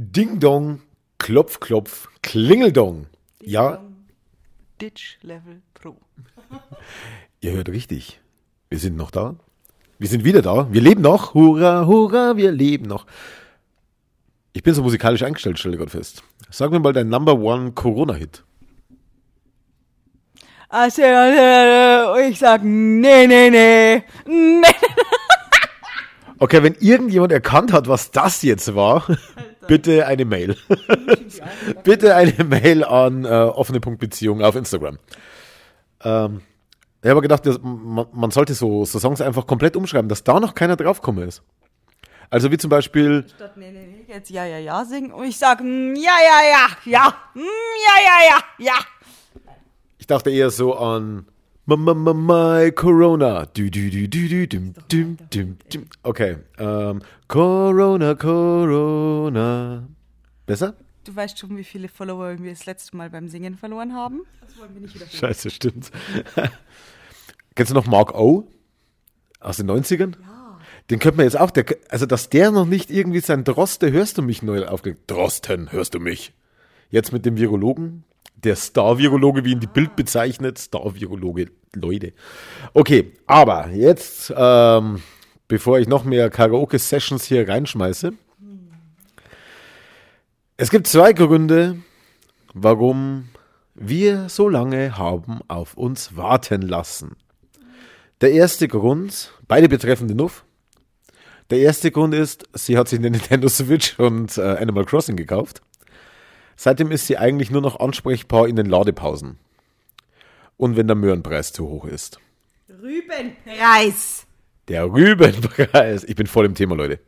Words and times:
Ding 0.00 0.38
Dong, 0.38 0.80
Klopf, 1.18 1.58
Klopf, 1.58 2.06
Klingeldong. 2.22 3.06
Ja, 3.42 3.82
Ditch 4.80 5.18
Level 5.22 5.60
Pro. 5.74 5.96
ihr 7.40 7.50
hört 7.50 7.68
richtig. 7.68 8.20
Wir 8.70 8.78
sind 8.78 8.96
noch 8.96 9.10
da. 9.10 9.34
Wir 9.98 10.08
sind 10.08 10.22
wieder 10.22 10.40
da. 10.40 10.72
Wir 10.72 10.82
leben 10.82 11.00
noch. 11.00 11.34
Hurra, 11.34 11.84
hurra, 11.86 12.36
wir 12.36 12.52
leben 12.52 12.86
noch. 12.86 13.06
Ich 14.52 14.62
bin 14.62 14.72
so 14.72 14.84
musikalisch 14.84 15.24
eingestellt, 15.24 15.58
stelle 15.58 15.78
Gott 15.78 15.90
fest. 15.90 16.22
Sag 16.48 16.70
mir 16.70 16.78
mal 16.78 16.92
dein 16.92 17.08
Number 17.08 17.36
One 17.36 17.72
Corona-Hit. 17.72 18.44
Also, 20.68 21.02
äh, 21.02 22.28
ich 22.28 22.38
sag, 22.38 22.62
nee, 22.62 23.26
nee, 23.26 23.50
nee. 23.50 24.04
Nee. 24.26 24.62
Okay, 26.38 26.62
wenn 26.62 26.74
irgendjemand 26.74 27.32
erkannt 27.32 27.72
hat, 27.72 27.88
was 27.88 28.12
das 28.12 28.42
jetzt 28.42 28.76
war, 28.76 29.04
bitte 29.68 30.06
eine 30.06 30.24
Mail. 30.24 30.56
bitte 31.84 32.16
eine 32.16 32.44
Mail 32.44 32.84
an 32.84 33.24
äh, 33.24 33.28
offene.beziehung 33.28 34.42
auf 34.42 34.56
Instagram. 34.56 34.98
Ähm, 36.02 36.40
ich 37.02 37.08
habe 37.08 37.20
gedacht, 37.20 37.46
das, 37.46 37.60
man, 37.62 38.06
man 38.12 38.30
sollte 38.32 38.54
so, 38.54 38.84
so 38.84 38.98
Songs 38.98 39.20
einfach 39.20 39.46
komplett 39.46 39.76
umschreiben, 39.76 40.08
dass 40.08 40.24
da 40.24 40.40
noch 40.40 40.54
keiner 40.54 40.74
draufgekommen 40.74 41.28
ist. 41.28 41.42
Also 42.30 42.50
wie 42.50 42.58
zum 42.58 42.68
Beispiel, 42.68 43.24
Statt 43.26 43.56
nee, 43.56 43.70
nee, 43.70 43.86
nee, 43.86 44.12
jetzt 44.12 44.28
ja, 44.28 44.44
ja, 44.44 44.58
ja 44.58 44.84
singen 44.84 45.12
und 45.12 45.24
ich 45.24 45.38
sag, 45.38 45.60
mm, 45.60 45.94
ja, 45.94 46.16
ja, 46.20 46.40
ja, 46.50 46.66
ja, 46.84 47.14
mm, 47.34 47.38
ja, 47.38 48.04
ja, 48.04 48.28
ja, 48.28 48.66
ja. 48.66 49.52
ich 49.96 50.06
dachte 50.06 50.30
eher 50.30 50.50
so 50.50 50.74
an 50.74 51.26
My, 51.70 51.76
my, 51.76 51.92
my, 51.92 52.14
my 52.14 52.72
Corona. 52.72 53.44
Du, 53.44 53.68
du, 53.68 53.90
du, 53.90 54.08
du, 54.08 54.26
du, 54.26 54.46
dum, 54.48 54.72
dum, 54.88 55.18
dum, 55.28 55.58
dum. 55.70 55.84
Okay, 56.02 56.38
ähm, 56.56 57.02
Corona, 57.28 58.14
Corona. 58.14 59.86
Besser? 60.46 60.76
Du 61.04 61.14
weißt 61.14 61.38
schon, 61.38 61.54
wie 61.58 61.64
viele 61.64 61.88
Follower 61.88 62.38
wir 62.38 62.52
das 62.52 62.64
letzte 62.64 62.96
Mal 62.96 63.10
beim 63.10 63.28
Singen 63.28 63.54
verloren 63.54 63.92
haben? 63.92 64.22
Das 64.40 64.58
wollen 64.58 64.72
wir 64.72 64.80
nicht 64.80 64.94
wieder 64.94 65.04
Scheiße, 65.04 65.50
stimmt. 65.50 65.90
Kennst 67.54 67.70
du 67.70 67.74
noch 67.74 67.86
Mark 67.86 68.14
O? 68.14 68.50
Aus 69.38 69.58
den 69.58 69.70
90ern? 69.70 70.14
Ja. 70.22 70.58
Den 70.88 70.98
könnte 71.00 71.18
man 71.18 71.26
jetzt 71.26 71.38
auch, 71.38 71.50
der, 71.50 71.66
also 71.90 72.06
dass 72.06 72.30
der 72.30 72.50
noch 72.50 72.64
nicht 72.64 72.90
irgendwie 72.90 73.20
sein 73.20 73.44
Droste, 73.44 73.92
hörst 73.92 74.16
du 74.16 74.22
mich 74.22 74.42
neu 74.42 74.64
aufgelegt. 74.64 75.02
Drosten, 75.06 75.70
hörst 75.70 75.92
du 75.92 76.00
mich? 76.00 76.32
Jetzt 76.88 77.12
mit 77.12 77.26
dem 77.26 77.36
Virologen, 77.36 78.04
der 78.44 78.56
Star-Virologe, 78.56 79.44
wie 79.44 79.52
ihn 79.52 79.60
die 79.60 79.66
Bild 79.66 79.96
bezeichnet, 79.96 80.58
Star-Virologe, 80.58 81.50
Leute. 81.74 82.12
Okay, 82.74 83.12
aber 83.26 83.68
jetzt, 83.70 84.32
ähm, 84.36 85.02
bevor 85.48 85.78
ich 85.78 85.88
noch 85.88 86.04
mehr 86.04 86.30
Karaoke-Sessions 86.30 87.24
hier 87.24 87.48
reinschmeiße, 87.48 88.12
es 90.56 90.70
gibt 90.70 90.86
zwei 90.86 91.12
Gründe, 91.12 91.78
warum 92.52 93.28
wir 93.74 94.28
so 94.28 94.48
lange 94.48 94.98
haben 94.98 95.40
auf 95.46 95.74
uns 95.74 96.16
warten 96.16 96.62
lassen. 96.62 97.16
Der 98.20 98.32
erste 98.32 98.66
Grund, 98.66 99.32
beide 99.46 99.68
betreffen 99.68 100.08
den 100.08 100.16
Nuff. 100.16 100.44
Der 101.50 101.60
erste 101.60 101.92
Grund 101.92 102.12
ist, 102.14 102.48
sie 102.54 102.76
hat 102.76 102.88
sich 102.88 102.98
eine 102.98 103.10
Nintendo 103.10 103.48
Switch 103.48 103.98
und 103.98 104.36
äh, 104.36 104.42
Animal 104.42 104.84
Crossing 104.84 105.16
gekauft. 105.16 105.62
Seitdem 106.60 106.90
ist 106.90 107.06
sie 107.06 107.16
eigentlich 107.16 107.52
nur 107.52 107.62
noch 107.62 107.78
ansprechbar 107.78 108.48
in 108.48 108.56
den 108.56 108.66
Ladepausen. 108.66 109.38
Und 110.56 110.76
wenn 110.76 110.88
der 110.88 110.96
Möhrenpreis 110.96 111.52
zu 111.52 111.68
hoch 111.68 111.84
ist. 111.84 112.18
Rübenpreis. 112.82 114.26
Der 114.66 114.92
Rübenpreis. 114.92 116.02
Ich 116.02 116.16
bin 116.16 116.26
voll 116.26 116.46
im 116.46 116.56
Thema, 116.56 116.74
Leute. 116.74 116.98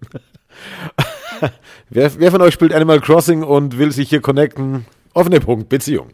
wer, 1.91 2.21
wer 2.21 2.31
von 2.31 2.43
euch 2.43 2.55
spielt 2.55 2.73
Animal 2.73 3.01
Crossing 3.01 3.43
und 3.43 3.77
will 3.77 3.91
sich 3.91 4.09
hier 4.09 4.21
connecten? 4.21 4.87
Offene 5.15 5.41
Punkt, 5.41 5.69
Beziehung. 5.69 6.11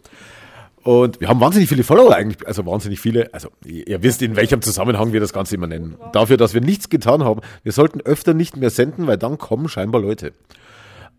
Und 0.83 1.21
wir 1.21 1.29
haben 1.29 1.41
wahnsinnig 1.41 1.69
viele 1.69 1.85
Follower 1.85 2.15
eigentlich, 2.17 2.47
also 2.49 2.65
wahnsinnig 2.65 3.01
viele. 3.01 3.35
Also 3.35 3.51
ihr 3.67 3.87
ihr 3.87 4.03
wisst, 4.03 4.23
in 4.23 4.35
welchem 4.37 4.63
Zusammenhang 4.63 5.13
wir 5.13 5.21
das 5.21 5.35
Ganze 5.35 5.57
immer 5.57 5.67
nennen. 5.67 5.99
Dafür, 6.15 6.39
dass 6.39 6.55
wir 6.55 6.63
nichts 6.63 6.89
getan 6.89 7.23
haben. 7.23 7.43
Wir 7.65 7.73
sollten 7.73 8.01
öfter 8.01 8.33
nicht 8.33 8.57
mehr 8.57 8.71
senden, 8.71 9.07
weil 9.07 9.19
dann 9.19 9.37
kommen 9.37 9.69
scheinbar 9.69 10.01
Leute. 10.01 10.33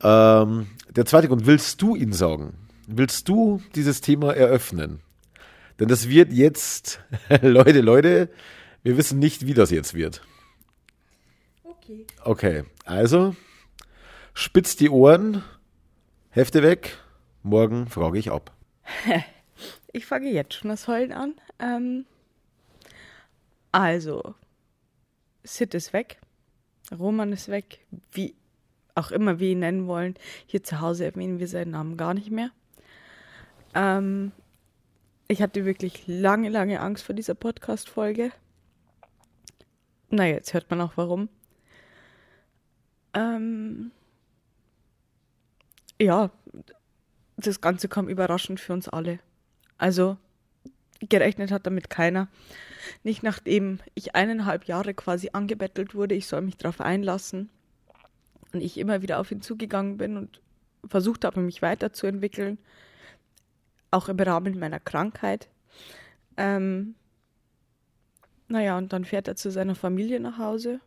Ähm, 0.02 0.68
der 0.90 1.06
zweite 1.06 1.28
Grund, 1.28 1.46
willst 1.46 1.82
du 1.82 1.96
ihn 1.96 2.14
sagen? 2.14 2.54
Willst 2.88 3.28
du 3.28 3.62
dieses 3.76 4.02
Thema 4.02 4.34
eröffnen? 4.34 5.02
Denn 5.80 5.88
das 5.88 6.10
wird 6.10 6.32
jetzt, 6.32 7.02
Leute, 7.42 7.82
Leute, 7.82 8.30
wir 8.84 8.98
wissen 8.98 9.20
nicht, 9.20 9.46
wie 9.46 9.54
das 9.54 9.72
jetzt 9.72 9.94
wird. 9.94 10.22
Okay. 11.64 12.06
Okay, 12.24 12.64
also 12.86 13.36
spitzt 14.34 14.80
die 14.80 14.90
Ohren, 14.90 15.44
Hefte 16.30 16.62
weg, 16.62 16.98
morgen 17.44 17.88
frage 17.88 18.20
ich 18.20 18.32
ab. 18.32 18.52
Ich 19.94 20.06
fange 20.06 20.30
jetzt 20.30 20.54
schon 20.54 20.70
das 20.70 20.88
Heulen 20.88 21.12
an. 21.12 21.34
Ähm, 21.58 22.06
also, 23.72 24.36
Sid 25.44 25.74
ist 25.74 25.92
weg. 25.92 26.20
Roman 26.92 27.34
ist 27.34 27.48
weg. 27.48 27.80
Wie 28.12 28.36
auch 28.98 29.12
immer 29.12 29.40
wir 29.40 29.52
ihn 29.52 29.60
nennen 29.60 29.88
wollen. 29.88 30.16
Hier 30.46 30.64
zu 30.64 30.82
Hause 30.82 31.06
erwähnen 31.06 31.40
wir 31.40 31.48
seinen 31.48 31.72
Namen 31.72 31.98
gar 31.98 32.14
nicht 32.14 32.32
mehr. 32.32 32.52
Ähm, 33.74 34.32
ich 35.28 35.42
hatte 35.42 35.66
wirklich 35.66 36.08
lange, 36.08 36.50
lange 36.50 36.80
Angst 36.80 37.04
vor 37.04 37.16
dieser 37.16 37.36
Podcast-Folge. 37.36 38.32
Naja, 40.10 40.36
jetzt 40.36 40.54
hört 40.54 40.70
man 40.70 40.82
auch 40.82 40.94
warum. 40.96 41.30
Ähm, 43.14 43.92
ja, 46.00 46.32
das 47.36 47.62
Ganze 47.62 47.88
kam 47.88 48.08
überraschend 48.08 48.60
für 48.60 48.74
uns 48.74 48.88
alle. 48.88 49.20
Also, 49.78 50.18
gerechnet 51.02 51.52
hat 51.52 51.66
damit 51.68 51.90
keiner. 51.90 52.30
Nicht 53.04 53.22
nachdem 53.22 53.80
ich 53.96 54.16
eineinhalb 54.16 54.66
Jahre 54.66 54.94
quasi 54.94 55.30
angebettelt 55.34 55.94
wurde, 55.94 56.16
ich 56.16 56.26
soll 56.26 56.42
mich 56.42 56.58
darauf 56.58 56.80
einlassen. 56.80 57.50
Und 58.54 58.62
ich 58.62 58.78
immer 58.78 59.02
wieder 59.02 59.20
auf 59.20 59.32
ihn 59.32 59.42
zugegangen 59.42 59.98
bin 59.98 60.18
und 60.18 60.42
versucht 60.86 61.26
habe, 61.26 61.42
mich 61.42 61.62
weiterzuentwickeln. 61.62 62.58
Auch 63.92 64.10
im 64.10 64.20
Rahmen 64.20 64.60
meiner 64.60 64.80
Krankheit. 64.80 65.50
Ähm, 66.38 66.96
naja, 68.48 68.78
und 68.78 68.94
dann 68.94 69.06
fährt 69.06 69.28
er 69.28 69.36
zu 69.36 69.52
seiner 69.52 69.76
Familie 69.76 70.20
nach 70.20 70.38
Hause 70.38 70.80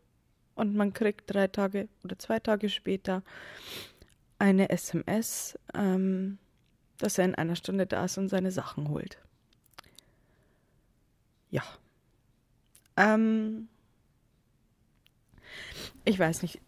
und 0.54 0.75
man 0.75 0.93
kriegt 0.93 1.32
drei 1.32 1.47
Tage 1.47 1.88
oder 2.04 2.19
zwei 2.19 2.38
Tage 2.38 2.69
später 2.69 3.22
eine 4.38 4.70
SMS, 4.70 5.59
ähm, 5.75 6.38
dass 6.99 7.19
er 7.19 7.26
in 7.26 7.34
einer 7.34 7.56
Stunde 7.56 7.87
da 7.87 8.04
ist 8.04 8.19
und 8.19 8.28
seine 8.28 8.50
Sachen 8.50 8.88
holt. 8.88 9.19
Ja. 11.50 11.62
Ähm, 12.97 13.69
ich 16.04 16.19
weiß 16.19 16.43
nicht. 16.43 16.60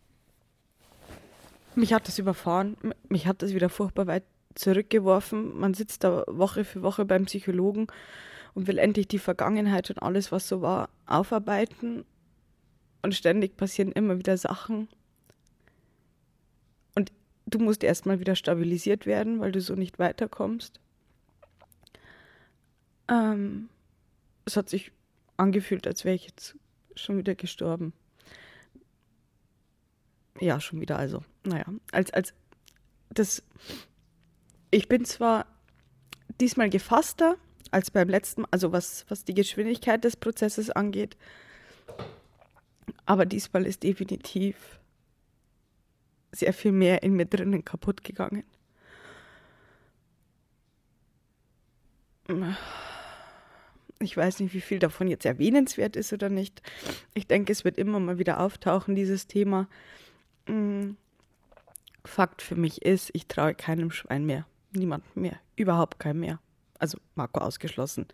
Mich 1.75 1.93
hat 1.93 2.07
das 2.07 2.19
überfahren. 2.19 2.77
Mich 3.09 3.27
hat 3.27 3.43
das 3.43 3.55
wieder 3.55 3.69
furchtbar 3.69 4.07
weit 4.07 4.25
zurückgeworfen. 4.55 5.59
Man 5.59 5.75
sitzt 5.75 6.05
da 6.05 6.25
Woche 6.27 6.65
für 6.65 6.83
Woche 6.83 7.05
beim 7.05 7.25
Psychologen 7.25 7.87
und 8.55 8.67
will 8.67 8.79
endlich 8.79 9.09
die 9.09 9.19
Vergangenheit 9.19 9.91
und 9.91 10.03
alles, 10.03 10.33
was 10.33 10.49
so 10.49 10.61
war, 10.61 10.91
aufarbeiten. 11.07 12.05
Und 13.03 13.15
ständig 13.15 13.57
passieren 13.57 13.93
immer 13.93 14.19
wieder 14.19 14.37
Sachen. 14.37 14.89
Und 16.95 17.11
du 17.47 17.59
musst 17.59 17.83
erstmal 17.83 18.21
wieder 18.21 18.37
stabilisiert 18.37 19.07
werden, 19.07 19.41
weil 19.41 19.53
du 19.53 19.61
so 19.61 19.75
nicht 19.75 19.99
weiterkommst. 19.99 20.79
Ähm, 23.09 23.69
es 24.45 24.57
hat 24.57 24.69
sich 24.69 24.93
angefühlt, 25.37 25.87
als 25.87 26.05
wäre 26.05 26.15
ich 26.15 26.27
jetzt 26.27 26.57
schon 26.95 27.17
wieder 27.17 27.35
gestorben. 27.35 27.93
Ja, 30.43 30.59
schon 30.59 30.81
wieder, 30.81 30.99
also. 30.99 31.23
Naja, 31.45 31.65
als, 31.93 32.13
als 32.13 32.35
das. 33.11 33.45
Ich 34.73 34.89
bin 34.89 35.05
zwar 35.05 35.47
diesmal 36.41 36.69
gefasster 36.69 37.37
als 37.71 37.93
beim 37.93 38.09
letzten, 38.09 38.45
also 38.51 38.73
was, 38.73 39.07
was 39.09 39.25
die 39.25 39.35
Geschwindigkeit 39.35 40.03
des 40.03 40.17
Prozesses 40.17 40.69
angeht, 40.71 41.17
aber 43.07 43.25
diesmal 43.25 43.67
ist 43.67 43.85
definitiv 43.85 44.81
sehr 46.33 46.53
viel 46.53 46.73
mehr 46.73 47.05
in 47.05 47.15
mir 47.15 47.27
drinnen 47.27 47.65
kaputt 47.65 48.03
gegangen. 48.03 48.43
Ich 54.01 54.17
weiß 54.17 54.41
nicht, 54.41 54.55
wie 54.55 54.61
viel 54.61 54.81
davon 54.81 55.07
jetzt 55.07 55.25
erwähnenswert 55.25 55.95
ist 55.95 56.13
oder 56.13 56.31
nicht. 56.31 56.63
Ich 57.15 57.29
denke, 57.29 57.53
es 57.53 57.65
wird 57.65 57.79
immer 57.79 58.01
mal 58.01 58.19
wieder 58.19 58.41
auftauchen, 58.41 58.97
dieses 58.97 59.29
Thema. 59.29 59.69
Mm, 60.47 60.93
Fakt 62.05 62.43
für 62.43 62.57
mich 62.57 62.83
ist, 62.83 63.11
ich 63.13 63.27
traue 63.29 63.55
keinem 63.55 63.91
Schwein 63.91 64.25
mehr. 64.27 64.47
Niemandem 64.73 65.11
mehr. 65.15 65.37
Überhaupt 65.57 65.99
keinem 65.99 66.21
mehr. 66.21 66.41
Also 66.79 66.99
Marco 67.15 67.41
ausgeschlossen, 67.41 68.07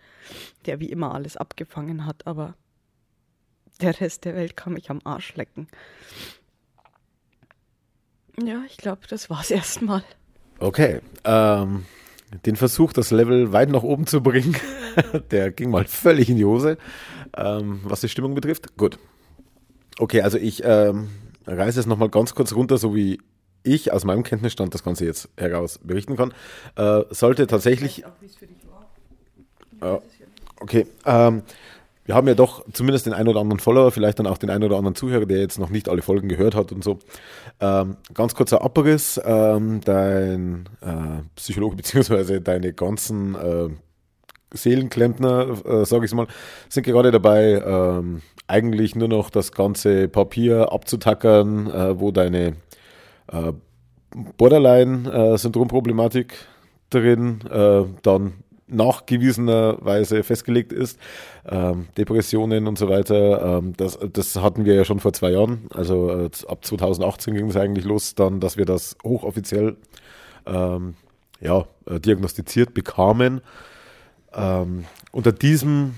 der 0.67 0.79
wie 0.79 0.91
immer 0.91 1.15
alles 1.15 1.39
abgefangen 1.39 2.05
hat, 2.05 2.27
aber 2.27 2.55
der 3.81 3.99
Rest 3.99 4.25
der 4.25 4.35
Welt 4.35 4.57
kann 4.57 4.75
mich 4.75 4.91
am 4.91 5.01
Arsch 5.05 5.35
lecken. 5.37 5.69
Ja, 8.43 8.63
ich 8.67 8.77
glaube, 8.77 9.03
das 9.09 9.31
war's 9.31 9.51
erstmal. 9.51 10.05
Okay. 10.59 11.01
Ähm, 11.25 11.87
den 12.45 12.57
Versuch, 12.57 12.93
das 12.93 13.11
Level 13.11 13.53
weit 13.53 13.71
nach 13.71 13.83
oben 13.83 14.07
zu 14.07 14.23
bringen, 14.23 14.55
der 15.31 15.51
ging 15.51 15.71
mal 15.71 15.87
völlig 15.87 16.29
in 16.29 16.37
die 16.37 16.45
Hose, 16.45 16.77
ähm, 17.37 17.81
was 17.85 18.03
die 18.03 18.09
Stimmung 18.09 18.35
betrifft. 18.35 18.77
Gut. 18.77 18.99
Okay, 19.99 20.21
also 20.21 20.37
ich 20.37 20.63
ähm, 20.65 21.09
reiße 21.49 21.81
es 21.81 21.87
nochmal 21.87 22.09
ganz 22.09 22.35
kurz 22.35 22.55
runter, 22.55 22.79
so 22.79 22.95
wie 22.95 23.19
ich 23.62 23.93
aus 23.93 24.05
meinem 24.05 24.23
Kenntnisstand 24.23 24.75
das 24.75 24.85
Ganze 24.85 25.05
jetzt 25.05 25.29
heraus 25.37 25.79
berichten 25.83 26.17
kann. 26.17 26.33
Äh, 26.77 27.03
sollte 27.11 27.47
tatsächlich. 27.47 28.05
Äh, 29.81 29.99
okay. 30.61 30.87
Ähm, 31.05 31.43
wir 32.09 32.15
haben 32.15 32.27
ja 32.27 32.35
doch 32.35 32.65
zumindest 32.73 33.05
den 33.05 33.12
einen 33.12 33.29
oder 33.29 33.41
anderen 33.41 33.61
Follower, 33.61 33.91
vielleicht 33.91 34.19
dann 34.19 34.27
auch 34.27 34.39
den 34.39 34.49
einen 34.49 34.65
oder 34.65 34.79
anderen 34.79 34.95
Zuhörer, 34.95 35.27
der 35.27 35.41
jetzt 35.41 35.59
noch 35.59 35.69
nicht 35.69 35.91
alle 35.91 36.00
Folgen 36.00 36.29
gehört 36.29 36.55
hat 36.55 36.73
und 36.73 36.83
so. 36.83 36.99
Ähm, 37.61 37.99
ganz 38.15 38.35
kurzer 38.35 38.62
Abriss, 38.62 39.21
ähm, 39.23 39.83
dein 39.85 40.67
äh, 40.81 41.23
Psychologe 41.37 41.77
beziehungsweise 41.77 42.41
deine 42.41 42.73
ganzen 42.73 43.35
äh, 43.35 43.69
Seelenklempner, 44.53 45.65
äh, 45.65 45.85
sage 45.85 46.06
ich 46.06 46.15
mal, 46.15 46.27
sind 46.69 46.85
gerade 46.85 47.11
dabei, 47.11 47.62
ähm, 47.65 48.23
eigentlich 48.47 48.95
nur 48.95 49.09
noch 49.09 49.31
das 49.31 49.53
ganze 49.53 50.09
Papier 50.09 50.73
abzutackern, 50.73 51.71
äh, 51.71 52.00
wo 52.00 52.11
deine 52.11 52.56
äh, 53.31 53.53
Borderline-Syndrom-Problematik 54.37 56.35
drin 56.91 57.41
äh, 57.50 57.85
dann 58.03 58.33
nachgewiesenerweise 58.69 60.23
festgelegt 60.23 60.73
ist. 60.73 60.99
Ähm, 61.47 61.89
Depressionen 61.97 62.67
und 62.67 62.79
so 62.79 62.89
weiter, 62.89 63.59
ähm, 63.59 63.75
das, 63.77 63.99
das 64.12 64.37
hatten 64.37 64.65
wir 64.65 64.75
ja 64.75 64.85
schon 64.85 65.01
vor 65.01 65.12
zwei 65.12 65.31
Jahren. 65.31 65.69
Also 65.75 66.11
äh, 66.11 66.31
ab 66.47 66.65
2018 66.65 67.35
ging 67.35 67.49
es 67.49 67.56
eigentlich 67.56 67.85
los, 67.85 68.15
dann, 68.15 68.41
dass 68.41 68.56
wir 68.56 68.67
das 68.67 68.97
hochoffiziell 69.05 69.77
ähm, 70.47 70.94
ja, 71.41 71.67
äh, 71.87 72.01
diagnostiziert 72.01 72.75
bekamen. 72.75 73.41
Ähm, 74.38 74.85
unter 75.12 75.32
diesem 75.32 75.94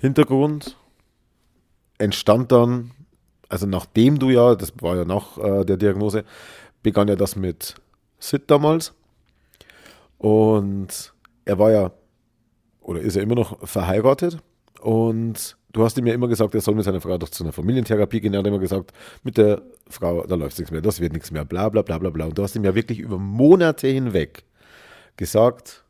Hintergrund 0.00 0.76
entstand 1.98 2.52
dann, 2.52 2.92
also 3.48 3.66
nachdem 3.66 4.18
du 4.18 4.30
ja, 4.30 4.54
das 4.54 4.72
war 4.80 4.96
ja 4.96 5.04
nach 5.04 5.38
äh, 5.38 5.64
der 5.64 5.76
Diagnose, 5.76 6.24
begann 6.82 7.08
ja 7.08 7.16
das 7.16 7.36
mit 7.36 7.74
Sid 8.18 8.50
damals. 8.50 8.94
Und 10.18 11.12
er 11.44 11.58
war 11.58 11.70
ja, 11.70 11.92
oder 12.80 13.00
ist 13.00 13.16
er 13.16 13.22
immer 13.22 13.34
noch 13.34 13.66
verheiratet 13.66 14.38
und 14.80 15.56
du 15.72 15.84
hast 15.84 15.98
ihm 15.98 16.06
ja 16.06 16.14
immer 16.14 16.28
gesagt, 16.28 16.54
er 16.54 16.60
soll 16.60 16.74
mit 16.74 16.84
seiner 16.84 17.00
Frau 17.00 17.18
doch 17.18 17.28
zu 17.28 17.44
einer 17.44 17.52
Familientherapie 17.52 18.20
gehen. 18.20 18.32
Er 18.32 18.38
hat 18.38 18.46
immer 18.46 18.58
gesagt, 18.58 18.92
mit 19.22 19.36
der 19.36 19.60
Frau, 19.88 20.24
da 20.26 20.34
läuft 20.34 20.58
nichts 20.58 20.72
mehr, 20.72 20.80
das 20.80 21.00
wird 21.00 21.12
nichts 21.12 21.30
mehr, 21.30 21.44
bla 21.44 21.68
bla 21.68 21.82
bla 21.82 21.98
bla 21.98 22.10
bla. 22.10 22.26
Und 22.26 22.38
du 22.38 22.42
hast 22.42 22.56
ihm 22.56 22.64
ja 22.64 22.74
wirklich 22.74 22.98
über 22.98 23.18
Monate 23.18 23.88
hinweg 23.88 24.44
gesagt, 25.16 25.84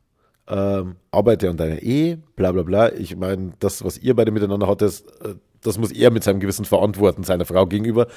ähm, 0.47 0.95
arbeite 1.11 1.49
an 1.49 1.57
deiner 1.57 1.81
Ehe, 1.81 2.19
bla 2.35 2.51
bla 2.51 2.63
bla. 2.63 2.93
Ich 2.93 3.15
meine, 3.15 3.53
das, 3.59 3.83
was 3.83 3.97
ihr 3.97 4.15
beide 4.15 4.31
miteinander 4.31 4.67
hattet, 4.67 5.03
äh, 5.21 5.35
das 5.61 5.77
muss 5.77 5.91
er 5.91 6.11
mit 6.11 6.23
seinem 6.23 6.39
Gewissen 6.39 6.65
verantworten, 6.65 7.23
seiner 7.23 7.45
Frau 7.45 7.65
gegenüber. 7.65 8.07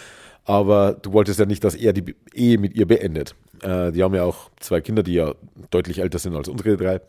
Aber 0.45 0.95
du 0.95 1.13
wolltest 1.13 1.39
ja 1.39 1.47
nicht, 1.47 1.65
dass 1.65 1.75
er 1.75 1.93
die 1.93 2.15
Ehe 2.33 2.59
mit 2.59 2.75
ihr 2.75 2.87
beendet. 2.87 3.35
Äh, 3.63 3.93
die 3.93 4.03
haben 4.03 4.15
ja 4.15 4.25
auch 4.25 4.51
zwei 4.61 4.81
Kinder, 4.81 5.03
die 5.03 5.15
ja 5.15 5.35
deutlich 5.71 5.99
älter 5.99 6.19
sind 6.19 6.35
als 6.35 6.49
unsere 6.49 6.77
drei. 6.77 7.01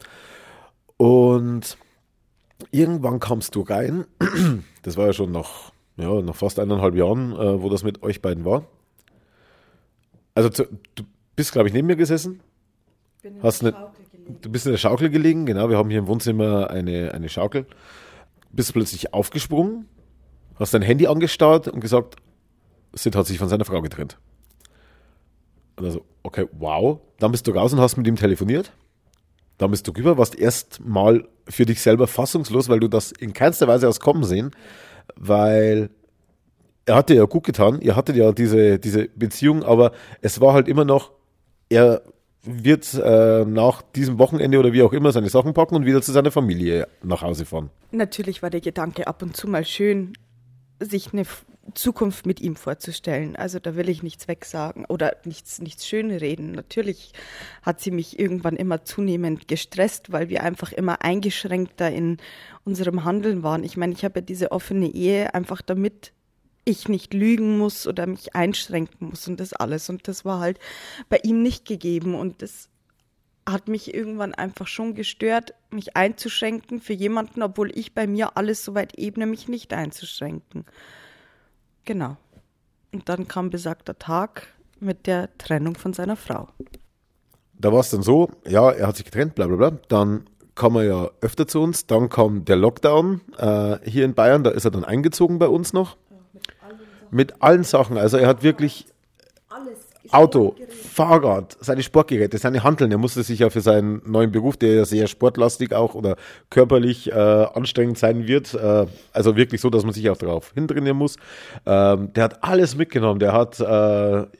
Und 0.97 1.77
irgendwann 2.71 3.19
kamst 3.19 3.55
du 3.55 3.61
rein, 3.61 4.05
das 4.83 4.97
war 4.97 5.07
ja 5.07 5.13
schon 5.13 5.31
nach, 5.31 5.71
ja, 5.97 6.21
nach 6.21 6.35
fast 6.35 6.59
eineinhalb 6.59 6.95
Jahren, 6.95 7.33
äh, 7.33 7.61
wo 7.61 7.69
das 7.69 7.83
mit 7.83 8.03
euch 8.03 8.21
beiden 8.21 8.45
war. 8.45 8.65
Also 10.33 10.49
zu, 10.49 10.65
du 10.95 11.03
bist, 11.35 11.51
glaube 11.51 11.67
ich, 11.67 11.73
neben 11.73 11.87
mir 11.87 11.95
gesessen. 11.95 12.41
Bin 13.21 13.35
in 13.35 13.43
hast 13.43 13.59
gelegen. 13.59 13.77
Du 14.41 14.49
bist 14.51 14.65
in 14.65 14.71
der 14.71 14.77
Schaukel 14.77 15.09
gelegen, 15.09 15.45
genau. 15.45 15.69
Wir 15.69 15.77
haben 15.77 15.89
hier 15.89 15.99
im 15.99 16.07
Wohnzimmer 16.07 16.69
eine, 16.69 17.13
eine 17.13 17.29
Schaukel. 17.29 17.65
Bist 18.51 18.73
plötzlich 18.73 19.13
aufgesprungen, 19.13 19.85
hast 20.55 20.73
dein 20.73 20.81
Handy 20.81 21.07
angestarrt 21.07 21.67
und 21.67 21.79
gesagt, 21.79 22.17
Sid 22.93 23.15
hat 23.15 23.25
sich 23.25 23.39
von 23.39 23.49
seiner 23.49 23.65
Frau 23.65 23.81
getrennt. 23.81 24.17
Und 25.77 25.85
also, 25.85 26.05
okay, 26.23 26.47
wow. 26.51 26.99
Dann 27.19 27.31
bist 27.31 27.47
du 27.47 27.51
raus 27.51 27.73
und 27.73 27.79
hast 27.79 27.97
mit 27.97 28.07
ihm 28.07 28.15
telefoniert. 28.15 28.73
Dann 29.57 29.71
bist 29.71 29.87
du 29.87 29.91
rüber, 29.91 30.17
warst 30.17 30.35
erst 30.35 30.83
mal 30.83 31.27
für 31.47 31.65
dich 31.65 31.81
selber 31.81 32.07
fassungslos, 32.07 32.67
weil 32.67 32.79
du 32.79 32.87
das 32.87 33.11
in 33.11 33.33
keinster 33.33 33.67
Weise 33.67 33.87
hast 33.87 33.99
kommen 33.99 34.23
sehen, 34.23 34.51
weil 35.15 35.89
er 36.85 36.95
hatte 36.95 37.13
ja 37.13 37.25
gut 37.25 37.43
getan, 37.43 37.79
ihr 37.79 37.95
hattet 37.95 38.15
ja 38.15 38.31
diese, 38.31 38.79
diese 38.79 39.07
Beziehung, 39.09 39.63
aber 39.63 39.91
es 40.21 40.41
war 40.41 40.53
halt 40.53 40.67
immer 40.67 40.83
noch, 40.83 41.11
er 41.69 42.01
wird 42.43 42.93
äh, 42.93 43.45
nach 43.45 43.81
diesem 43.81 44.17
Wochenende 44.17 44.59
oder 44.59 44.73
wie 44.73 44.81
auch 44.81 44.93
immer 44.93 45.11
seine 45.11 45.29
Sachen 45.29 45.53
packen 45.53 45.75
und 45.75 45.85
wieder 45.85 46.01
zu 46.01 46.11
seiner 46.11 46.31
Familie 46.31 46.87
nach 47.03 47.21
Hause 47.21 47.45
fahren. 47.45 47.69
Natürlich 47.91 48.41
war 48.41 48.49
der 48.49 48.61
Gedanke 48.61 49.07
ab 49.07 49.21
und 49.21 49.37
zu 49.37 49.47
mal 49.47 49.65
schön, 49.65 50.13
sich 50.79 51.13
eine 51.13 51.25
Zukunft 51.75 52.25
mit 52.25 52.41
ihm 52.41 52.55
vorzustellen. 52.55 53.35
Also 53.35 53.59
da 53.59 53.75
will 53.75 53.89
ich 53.89 54.03
nichts 54.03 54.27
wegsagen 54.27 54.85
oder 54.85 55.15
nichts, 55.25 55.61
nichts 55.61 55.87
schönreden. 55.87 56.51
Natürlich 56.51 57.13
hat 57.61 57.79
sie 57.79 57.91
mich 57.91 58.19
irgendwann 58.19 58.55
immer 58.55 58.83
zunehmend 58.83 59.47
gestresst, 59.47 60.11
weil 60.11 60.29
wir 60.29 60.43
einfach 60.43 60.71
immer 60.71 61.01
eingeschränkter 61.03 61.91
in 61.91 62.17
unserem 62.65 63.03
Handeln 63.03 63.43
waren. 63.43 63.63
Ich 63.63 63.77
meine, 63.77 63.93
ich 63.93 64.03
habe 64.03 64.19
ja 64.19 64.25
diese 64.25 64.51
offene 64.51 64.87
Ehe 64.87 65.33
einfach 65.33 65.61
damit 65.61 66.13
ich 66.65 66.87
nicht 66.87 67.13
lügen 67.13 67.57
muss 67.57 67.87
oder 67.87 68.05
mich 68.07 68.35
einschränken 68.35 69.09
muss 69.09 69.27
und 69.27 69.39
das 69.39 69.53
alles. 69.53 69.89
Und 69.89 70.07
das 70.07 70.25
war 70.25 70.39
halt 70.39 70.59
bei 71.09 71.19
ihm 71.23 71.41
nicht 71.41 71.65
gegeben. 71.65 72.15
Und 72.15 72.41
das 72.41 72.69
hat 73.47 73.67
mich 73.67 73.93
irgendwann 73.93 74.33
einfach 74.33 74.67
schon 74.67 74.93
gestört, 74.93 75.53
mich 75.71 75.95
einzuschränken 75.95 76.79
für 76.79 76.93
jemanden, 76.93 77.41
obwohl 77.41 77.77
ich 77.77 77.93
bei 77.93 78.07
mir 78.07 78.37
alles 78.37 78.63
soweit 78.63 78.97
ebne, 78.97 79.25
mich 79.25 79.47
nicht 79.47 79.73
einzuschränken. 79.73 80.65
Genau. 81.85 82.17
Und 82.93 83.09
dann 83.09 83.27
kam 83.27 83.49
besagter 83.49 83.97
Tag 83.97 84.47
mit 84.79 85.07
der 85.07 85.35
Trennung 85.37 85.75
von 85.75 85.93
seiner 85.93 86.15
Frau. 86.15 86.49
Da 87.53 87.71
war 87.71 87.79
es 87.79 87.89
dann 87.89 88.01
so, 88.01 88.29
ja, 88.47 88.71
er 88.71 88.87
hat 88.87 88.97
sich 88.97 89.05
getrennt, 89.05 89.35
bla 89.35 89.47
bla 89.47 89.55
bla. 89.55 89.71
Dann 89.87 90.25
kam 90.55 90.75
er 90.75 90.83
ja 90.83 91.09
öfter 91.21 91.47
zu 91.47 91.61
uns. 91.61 91.87
Dann 91.87 92.09
kam 92.09 92.45
der 92.45 92.55
Lockdown 92.55 93.21
äh, 93.37 93.77
hier 93.89 94.05
in 94.05 94.13
Bayern, 94.13 94.43
da 94.43 94.51
ist 94.51 94.65
er 94.65 94.71
dann 94.71 94.83
eingezogen 94.83 95.39
bei 95.39 95.47
uns 95.47 95.73
noch. 95.73 95.97
Mit, 97.11 97.41
allen 97.41 97.63
Sachen. 97.63 97.97
Also 97.97 98.17
er 98.17 98.27
hat 98.27 98.43
wirklich 98.43 98.87
Auto, 100.09 100.55
Fahrrad, 100.69 101.57
seine 101.61 101.83
Sportgeräte, 101.83 102.37
seine 102.37 102.63
Handeln. 102.63 102.91
Er 102.91 102.97
musste 102.97 103.23
sich 103.23 103.39
ja 103.39 103.49
für 103.49 103.61
seinen 103.61 104.01
neuen 104.05 104.31
Beruf, 104.31 104.57
der 104.57 104.73
ja 104.73 104.85
sehr 104.85 105.07
sportlastig 105.07 105.73
auch 105.73 105.95
oder 105.95 106.17
körperlich 106.49 107.11
äh, 107.11 107.13
anstrengend 107.13 107.97
sein 107.97 108.27
wird, 108.27 108.53
äh, 108.53 108.87
also 109.13 109.37
wirklich 109.37 109.61
so, 109.61 109.69
dass 109.69 109.85
man 109.85 109.93
sich 109.93 110.09
auch 110.09 110.17
darauf 110.17 110.51
hintrainieren 110.53 110.97
muss. 110.97 111.15
Ähm, 111.65 112.11
der 112.13 112.25
hat 112.25 112.43
alles 112.43 112.75
mitgenommen. 112.75 113.19
Der 113.19 113.31
hat 113.31 113.59
äh, 113.59 113.63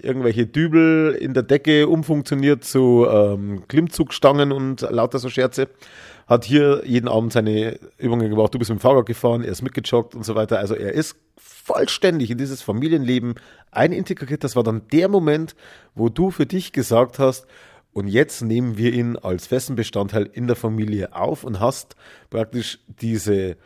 irgendwelche 0.06 0.46
Dübel 0.46 1.16
in 1.20 1.34
der 1.34 1.44
Decke 1.44 1.88
umfunktioniert 1.88 2.66
zu 2.66 3.08
ähm, 3.10 3.64
Klimmzugstangen 3.68 4.52
und 4.52 4.82
lauter 4.82 5.20
so 5.20 5.30
Scherze 5.30 5.70
hat 6.28 6.46
hier 6.46 6.84
jeden 6.86 7.08
Abend 7.08 7.34
seine 7.34 7.80
Übungen 7.98 8.30
gemacht. 8.30 8.54
Du 8.54 8.60
bist 8.60 8.70
mit 8.70 8.80
dem 8.80 8.82
Fahrrad 8.82 9.06
gefahren, 9.06 9.44
er 9.44 9.52
ist 9.52 9.62
mitgejoggt 9.62 10.16
und 10.16 10.24
so 10.24 10.36
weiter. 10.36 10.60
Also 10.60 10.76
er 10.76 10.94
ist 10.94 11.16
vollständig 11.38 12.32
in 12.32 12.38
dieses 12.38 12.62
Familienleben 12.62 13.36
einintegriert. 13.72 14.44
Das 14.44 14.56
war 14.56 14.64
dann 14.64 14.88
der 14.92 15.10
Moment, 15.10 15.56
wo 15.96 16.10
du 16.10 16.32
für 16.32 16.46
dich 16.46 16.72
gesagt 16.72 17.20
hast, 17.20 17.48
und 17.94 18.08
jetzt 18.08 18.42
nehmen 18.42 18.78
wir 18.78 18.94
ihn 18.94 19.18
als 19.18 19.48
festen 19.48 19.76
Bestandteil 19.76 20.30
in 20.32 20.48
der 20.48 20.56
Familie 20.56 21.14
auf 21.14 21.44
und 21.44 21.60
hast 21.60 21.96
praktisch 22.30 22.80
diese 22.88 23.58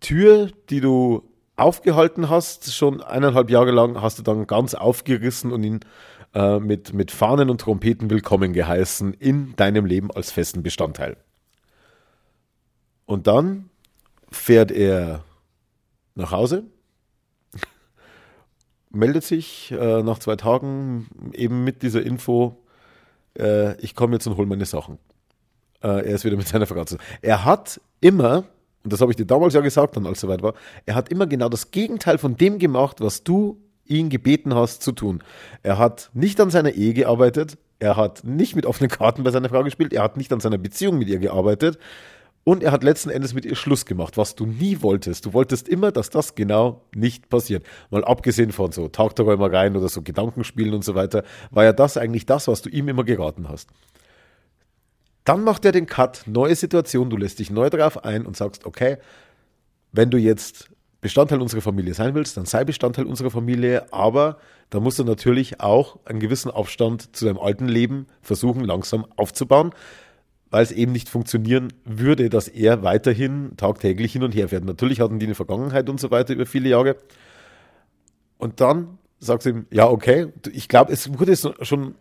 Tür, 0.00 0.50
die 0.70 0.80
du 0.80 1.28
aufgehalten 1.56 2.28
hast, 2.28 2.72
schon 2.74 3.02
eineinhalb 3.02 3.50
Jahre 3.50 3.72
lang, 3.72 4.00
hast 4.00 4.18
du 4.18 4.22
dann 4.22 4.46
ganz 4.46 4.74
aufgerissen 4.74 5.52
und 5.52 5.62
ihn 5.62 5.80
äh, 6.34 6.58
mit, 6.58 6.92
mit 6.94 7.10
Fahnen 7.10 7.50
und 7.50 7.60
Trompeten 7.60 8.10
willkommen 8.10 8.52
geheißen 8.52 9.14
in 9.14 9.54
deinem 9.56 9.86
Leben 9.86 10.10
als 10.10 10.30
festen 10.30 10.62
Bestandteil. 10.62 11.16
Und 13.06 13.26
dann 13.26 13.70
fährt 14.30 14.70
er 14.70 15.24
nach 16.14 16.32
Hause, 16.32 16.64
meldet 18.90 19.24
sich 19.24 19.72
äh, 19.72 20.02
nach 20.02 20.18
zwei 20.18 20.36
Tagen 20.36 21.08
eben 21.32 21.64
mit 21.64 21.82
dieser 21.82 22.02
Info, 22.02 22.62
äh, 23.38 23.80
ich 23.80 23.94
komme 23.94 24.14
jetzt 24.14 24.26
und 24.26 24.36
hole 24.36 24.46
meine 24.46 24.66
Sachen. 24.66 24.98
Äh, 25.82 25.88
er 25.88 26.14
ist 26.14 26.24
wieder 26.24 26.36
mit 26.36 26.48
seiner 26.48 26.66
Frau 26.66 26.84
zu. 26.84 26.96
Er 27.22 27.44
hat 27.44 27.80
immer, 28.00 28.44
und 28.82 28.92
das 28.92 29.00
habe 29.00 29.12
ich 29.12 29.16
dir 29.16 29.26
damals 29.26 29.54
ja 29.54 29.60
gesagt, 29.60 29.96
dann 29.96 30.06
als 30.06 30.18
es 30.18 30.22
soweit 30.22 30.42
war, 30.42 30.54
er 30.84 30.94
hat 30.94 31.10
immer 31.10 31.26
genau 31.26 31.48
das 31.48 31.70
Gegenteil 31.70 32.18
von 32.18 32.36
dem 32.36 32.58
gemacht, 32.58 33.00
was 33.00 33.24
du 33.24 33.60
ihn 33.84 34.08
gebeten 34.08 34.54
hast 34.54 34.82
zu 34.82 34.92
tun. 34.92 35.22
Er 35.62 35.78
hat 35.78 36.10
nicht 36.12 36.40
an 36.40 36.50
seiner 36.50 36.72
Ehe 36.72 36.92
gearbeitet, 36.92 37.58
er 37.78 37.96
hat 37.96 38.24
nicht 38.24 38.56
mit 38.56 38.66
offenen 38.66 38.90
Karten 38.90 39.22
bei 39.22 39.30
seiner 39.30 39.48
Frau 39.48 39.62
gespielt, 39.62 39.92
er 39.92 40.02
hat 40.02 40.16
nicht 40.16 40.32
an 40.32 40.40
seiner 40.40 40.58
Beziehung 40.58 40.98
mit 40.98 41.08
ihr 41.08 41.18
gearbeitet, 41.18 41.78
Und 42.48 42.62
er 42.62 42.70
hat 42.70 42.84
letzten 42.84 43.10
Endes 43.10 43.34
mit 43.34 43.44
ihr 43.44 43.56
Schluss 43.56 43.86
gemacht, 43.86 44.16
was 44.16 44.36
du 44.36 44.46
nie 44.46 44.80
wolltest. 44.80 45.26
Du 45.26 45.32
wolltest 45.32 45.68
immer, 45.68 45.90
dass 45.90 46.10
das 46.10 46.36
genau 46.36 46.86
nicht 46.94 47.28
passiert. 47.28 47.66
Mal 47.90 48.04
abgesehen 48.04 48.52
von 48.52 48.70
so 48.70 48.86
Tagträumereien 48.86 49.76
oder 49.76 49.88
so 49.88 50.00
Gedankenspielen 50.00 50.72
und 50.72 50.84
so 50.84 50.94
weiter, 50.94 51.24
war 51.50 51.64
ja 51.64 51.72
das 51.72 51.96
eigentlich 51.96 52.24
das, 52.24 52.46
was 52.46 52.62
du 52.62 52.68
ihm 52.70 52.86
immer 52.86 53.02
geraten 53.02 53.48
hast. 53.48 53.70
Dann 55.24 55.42
macht 55.42 55.64
er 55.64 55.72
den 55.72 55.86
Cut, 55.86 56.22
neue 56.26 56.54
Situation, 56.54 57.10
du 57.10 57.16
lässt 57.16 57.40
dich 57.40 57.50
neu 57.50 57.68
darauf 57.68 58.04
ein 58.04 58.24
und 58.24 58.36
sagst, 58.36 58.64
okay, 58.64 58.98
wenn 59.90 60.10
du 60.10 60.16
jetzt 60.16 60.70
Bestandteil 61.00 61.40
unserer 61.40 61.62
Familie 61.62 61.94
sein 61.94 62.14
willst, 62.14 62.36
dann 62.36 62.46
sei 62.46 62.62
Bestandteil 62.62 63.06
unserer 63.06 63.32
Familie, 63.32 63.92
aber 63.92 64.38
da 64.70 64.78
musst 64.78 65.00
du 65.00 65.04
natürlich 65.04 65.60
auch 65.60 65.98
einen 66.04 66.20
gewissen 66.20 66.52
Abstand 66.52 67.16
zu 67.16 67.24
deinem 67.24 67.38
alten 67.38 67.66
Leben 67.66 68.06
versuchen, 68.22 68.62
langsam 68.62 69.04
aufzubauen 69.16 69.72
weil 70.50 70.62
es 70.62 70.72
eben 70.72 70.92
nicht 70.92 71.08
funktionieren 71.08 71.72
würde, 71.84 72.30
dass 72.30 72.48
er 72.48 72.82
weiterhin 72.82 73.56
tagtäglich 73.56 74.12
hin 74.12 74.22
und 74.22 74.34
her 74.34 74.48
fährt. 74.48 74.64
Natürlich 74.64 75.00
hatten 75.00 75.18
die 75.18 75.26
eine 75.26 75.34
Vergangenheit 75.34 75.88
und 75.88 76.00
so 76.00 76.10
weiter 76.10 76.34
über 76.34 76.46
viele 76.46 76.68
Jahre. 76.68 76.96
Und 78.38 78.60
dann 78.60 78.98
sagt 79.18 79.42
sie 79.42 79.50
ihm, 79.50 79.66
ja, 79.70 79.88
okay, 79.88 80.32
ich 80.52 80.68
glaube, 80.68 80.92
es 80.92 81.18
wurde 81.18 81.36
schon 81.36 81.94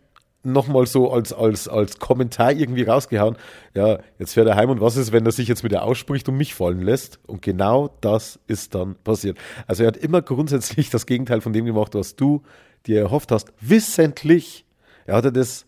nochmal 0.45 0.85
so 0.85 1.11
als, 1.11 1.33
als, 1.33 1.67
als 1.67 1.99
Kommentar 1.99 2.51
irgendwie 2.51 2.83
rausgehauen, 2.83 3.35
ja, 3.73 3.99
jetzt 4.19 4.33
fährt 4.33 4.47
er 4.47 4.55
heim 4.55 4.69
und 4.69 4.79
was 4.79 4.95
ist, 4.95 5.11
wenn 5.11 5.25
er 5.25 5.31
sich 5.31 5.47
jetzt 5.47 5.63
mit 5.63 5.71
ihr 5.71 5.83
ausspricht 5.83 6.29
und 6.29 6.37
mich 6.37 6.53
fallen 6.53 6.81
lässt? 6.81 7.19
Und 7.25 7.41
genau 7.41 7.95
das 8.01 8.39
ist 8.47 8.75
dann 8.75 8.95
passiert. 9.03 9.37
Also 9.67 9.83
er 9.83 9.87
hat 9.87 9.97
immer 9.97 10.21
grundsätzlich 10.21 10.89
das 10.89 11.05
Gegenteil 11.05 11.41
von 11.41 11.51
dem 11.51 11.65
gemacht, 11.65 11.95
was 11.95 12.15
du 12.15 12.43
dir 12.85 13.01
erhofft 13.01 13.31
hast, 13.31 13.51
wissentlich. 13.59 14.65
Er 15.05 15.15
hatte 15.15 15.31
das 15.31 15.65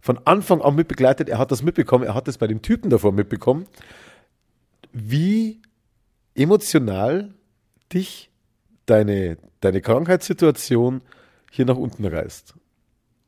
von 0.00 0.18
Anfang 0.24 0.62
an 0.62 0.74
mitbegleitet. 0.74 1.28
Er 1.28 1.38
hat 1.38 1.50
das 1.50 1.62
mitbekommen, 1.62 2.04
er 2.04 2.14
hat 2.14 2.28
das 2.28 2.38
bei 2.38 2.46
dem 2.46 2.62
Typen 2.62 2.90
davor 2.90 3.12
mitbekommen, 3.12 3.66
wie 4.92 5.60
emotional 6.34 7.34
dich 7.92 8.30
deine, 8.86 9.36
deine 9.60 9.80
Krankheitssituation 9.80 11.02
hier 11.50 11.66
nach 11.66 11.76
unten 11.76 12.04
reißt. 12.04 12.54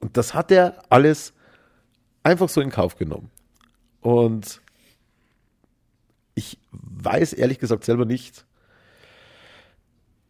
Und 0.01 0.17
das 0.17 0.35
hat 0.35 0.51
er 0.51 0.83
alles 0.89 1.33
einfach 2.23 2.49
so 2.49 2.61
in 2.61 2.71
Kauf 2.71 2.97
genommen. 2.97 3.31
Und 4.01 4.61
ich 6.35 6.59
weiß 6.73 7.35
ehrlich 7.35 7.59
gesagt 7.59 7.85
selber 7.85 8.05
nicht, 8.05 8.45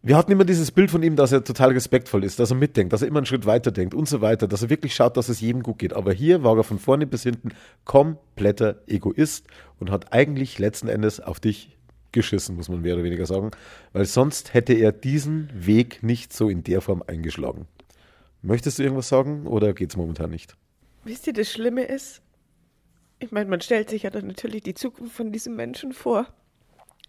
wir 0.03 0.17
hatten 0.17 0.33
immer 0.33 0.45
dieses 0.45 0.73
Bild 0.73 0.91
von 0.91 1.03
ihm, 1.03 1.15
dass 1.15 1.31
er 1.31 1.45
total 1.45 1.71
respektvoll 1.71 2.25
ist, 2.25 2.41
dass 2.41 2.51
er 2.51 2.57
mitdenkt, 2.57 2.93
dass 2.93 3.03
er 3.03 3.09
immer 3.09 3.21
einen 3.21 3.27
Schritt 3.27 3.47
weiter 3.47 3.71
denkt 3.71 3.95
und 3.95 4.09
so 4.09 4.21
weiter, 4.21 4.49
dass 4.49 4.63
er 4.63 4.71
wirklich 4.71 4.95
schaut, 4.95 5.17
dass 5.17 5.29
es 5.29 5.41
jedem 5.41 5.63
gut 5.63 5.79
geht. 5.79 5.93
Aber 5.93 6.13
hier 6.13 6.43
war 6.43 6.57
er 6.57 6.65
von 6.65 6.81
vorne 6.81 7.07
bis 7.07 7.23
hinten 7.23 7.51
kompletter 7.85 8.83
Egoist 8.89 9.47
und 9.79 9.91
hat 9.91 10.13
eigentlich 10.13 10.59
letzten 10.59 10.89
Endes 10.89 11.21
auf 11.21 11.39
dich 11.39 11.79
geschissen, 12.11 12.57
muss 12.57 12.69
man 12.69 12.83
mehr 12.83 12.95
oder 12.95 13.05
weniger 13.05 13.27
sagen, 13.27 13.53
weil 13.93 14.05
sonst 14.05 14.55
hätte 14.55 14.75
er 14.75 14.93
diesen 14.93 15.51
Weg 15.55 16.03
nicht 16.03 16.33
so 16.33 16.49
in 16.49 16.65
der 16.65 16.81
Form 16.81 17.03
eingeschlagen. 17.07 17.67
Möchtest 18.43 18.79
du 18.79 18.83
irgendwas 18.83 19.09
sagen 19.09 19.47
oder 19.47 19.73
geht 19.73 19.91
es 19.91 19.97
momentan 19.97 20.31
nicht? 20.31 20.57
Wisst 21.05 21.29
ihr, 21.29 21.33
das 21.33 21.51
Schlimme 21.51 21.85
ist, 21.85 22.23
ich 23.21 23.31
meine, 23.31 23.49
man 23.49 23.61
stellt 23.61 23.89
sich 23.89 24.03
ja 24.03 24.11
dann 24.11 24.27
natürlich 24.27 24.63
die 24.63 24.75
Zukunft 24.75 25.15
von 25.15 25.31
diesem 25.31 25.55
Menschen 25.55 25.93
vor 25.93 26.27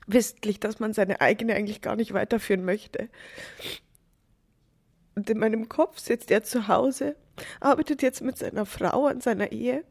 wissentlich, 0.07 0.59
dass 0.59 0.79
man 0.79 0.93
seine 0.93 1.21
eigene 1.21 1.55
eigentlich 1.55 1.81
gar 1.81 1.95
nicht 1.95 2.13
weiterführen 2.13 2.65
möchte. 2.65 3.09
Und 5.15 5.29
in 5.29 5.37
meinem 5.37 5.69
Kopf 5.69 5.99
sitzt 5.99 6.31
er 6.31 6.43
zu 6.43 6.67
Hause, 6.67 7.15
arbeitet 7.59 8.01
jetzt 8.01 8.21
mit 8.21 8.37
seiner 8.37 8.65
Frau 8.65 9.07
an 9.07 9.21
seiner 9.21 9.51
Ehe. 9.51 9.83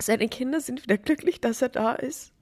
Seine 0.00 0.28
Kinder 0.28 0.60
sind 0.60 0.82
wieder 0.82 0.98
glücklich, 0.98 1.40
dass 1.40 1.62
er 1.62 1.68
da 1.68 1.92
ist. 1.92 2.32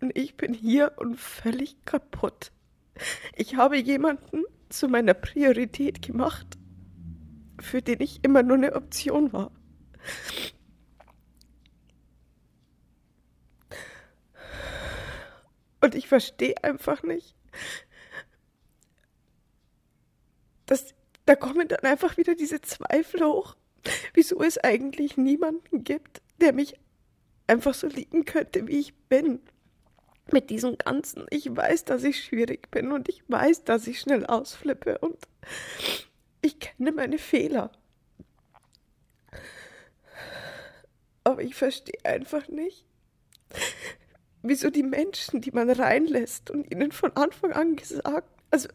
Und 0.00 0.16
ich 0.16 0.36
bin 0.36 0.52
hier 0.52 0.92
und 0.96 1.18
völlig 1.18 1.84
kaputt. 1.84 2.52
Ich 3.36 3.56
habe 3.56 3.78
jemanden 3.78 4.42
zu 4.68 4.88
meiner 4.88 5.14
Priorität 5.14 6.02
gemacht, 6.02 6.58
für 7.60 7.82
den 7.82 8.00
ich 8.00 8.24
immer 8.24 8.42
nur 8.42 8.56
eine 8.56 8.74
Option 8.74 9.32
war. 9.32 9.52
Und 15.82 15.94
ich 15.96 16.08
verstehe 16.08 16.54
einfach 16.62 17.02
nicht, 17.02 17.34
dass 20.66 20.94
da 21.26 21.34
kommen 21.34 21.68
dann 21.68 21.80
einfach 21.80 22.16
wieder 22.16 22.34
diese 22.34 22.60
Zweifel 22.60 23.24
hoch, 23.24 23.56
wieso 24.14 24.42
es 24.42 24.58
eigentlich 24.58 25.16
niemanden 25.16 25.84
gibt, 25.84 26.22
der 26.40 26.52
mich 26.52 26.78
einfach 27.46 27.74
so 27.74 27.88
lieben 27.88 28.24
könnte, 28.24 28.66
wie 28.68 28.78
ich 28.78 28.94
bin. 29.08 29.40
Mit 30.30 30.50
diesem 30.50 30.78
Ganzen. 30.78 31.26
Ich 31.30 31.54
weiß, 31.54 31.84
dass 31.84 32.04
ich 32.04 32.24
schwierig 32.24 32.70
bin 32.70 32.92
und 32.92 33.08
ich 33.08 33.24
weiß, 33.26 33.64
dass 33.64 33.88
ich 33.88 33.98
schnell 33.98 34.24
ausflippe 34.24 34.98
und 34.98 35.18
ich 36.42 36.60
kenne 36.60 36.92
meine 36.92 37.18
Fehler. 37.18 37.72
Aber 41.24 41.42
ich 41.42 41.56
verstehe 41.56 42.04
einfach 42.04 42.46
nicht, 42.46 42.86
wieso 44.42 44.70
die 44.70 44.82
Menschen, 44.82 45.40
die 45.40 45.50
man 45.52 45.70
reinlässt 45.70 46.50
und 46.50 46.70
ihnen 46.72 46.92
von 46.92 47.12
Anfang 47.16 47.52
an 47.52 47.76
gesagt, 47.76 48.28
also 48.50 48.68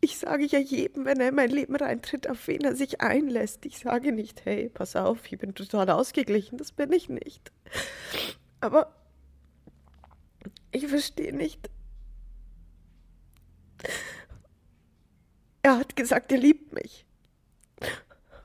ich 0.00 0.18
sage 0.18 0.44
ja 0.44 0.58
jedem, 0.58 1.04
wenn 1.04 1.20
er 1.20 1.30
in 1.30 1.34
mein 1.34 1.50
Leben 1.50 1.74
reintritt, 1.74 2.28
auf 2.28 2.46
wen 2.46 2.60
er 2.60 2.76
sich 2.76 3.00
einlässt. 3.00 3.66
Ich 3.66 3.78
sage 3.78 4.12
nicht, 4.12 4.44
hey, 4.44 4.70
pass 4.72 4.94
auf, 4.94 5.18
ich 5.30 5.38
bin 5.38 5.54
total 5.54 5.90
ausgeglichen, 5.90 6.56
das 6.56 6.70
bin 6.70 6.92
ich 6.92 7.08
nicht. 7.08 7.50
Aber 8.60 8.94
ich 10.70 10.86
verstehe 10.86 11.34
nicht. 11.34 11.68
Er 15.62 15.78
hat 15.78 15.96
gesagt, 15.96 16.30
er 16.30 16.38
liebt 16.38 16.72
mich. 16.72 17.04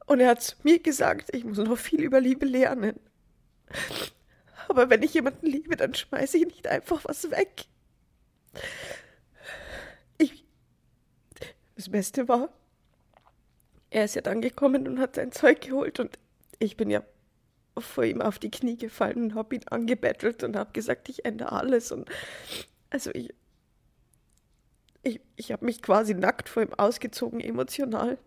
Und 0.07 0.19
er 0.19 0.29
hat 0.29 0.57
mir 0.63 0.79
gesagt, 0.79 1.33
ich 1.33 1.45
muss 1.45 1.57
noch 1.57 1.77
viel 1.77 2.01
über 2.01 2.19
Liebe 2.19 2.45
lernen. 2.45 2.99
Aber 4.67 4.89
wenn 4.89 5.03
ich 5.03 5.13
jemanden 5.13 5.47
liebe, 5.47 5.75
dann 5.75 5.93
schmeiße 5.93 6.37
ich 6.37 6.45
nicht 6.45 6.67
einfach 6.67 7.03
was 7.05 7.29
weg. 7.31 7.65
Ich. 10.17 10.45
Das 11.75 11.89
Beste 11.89 12.27
war, 12.27 12.49
er 13.89 14.05
ist 14.05 14.15
ja 14.15 14.21
dann 14.21 14.41
gekommen 14.41 14.87
und 14.87 14.99
hat 14.99 15.15
sein 15.15 15.31
Zeug 15.31 15.61
geholt 15.61 15.99
und 15.99 16.19
ich 16.59 16.77
bin 16.77 16.89
ja 16.89 17.03
vor 17.77 18.03
ihm 18.03 18.21
auf 18.21 18.37
die 18.39 18.51
Knie 18.51 18.77
gefallen 18.77 19.23
und 19.23 19.35
habe 19.35 19.55
ihn 19.55 19.67
angebettelt 19.67 20.43
und 20.43 20.55
habe 20.55 20.71
gesagt, 20.71 21.09
ich 21.09 21.25
ändere 21.25 21.51
alles 21.51 21.91
und 21.91 22.09
also 22.91 23.09
ich 23.13 23.33
ich, 25.03 25.19
ich 25.35 25.51
habe 25.51 25.65
mich 25.65 25.81
quasi 25.81 26.13
nackt 26.13 26.49
vor 26.49 26.63
ihm 26.63 26.73
ausgezogen, 26.73 27.41
emotional. 27.41 28.17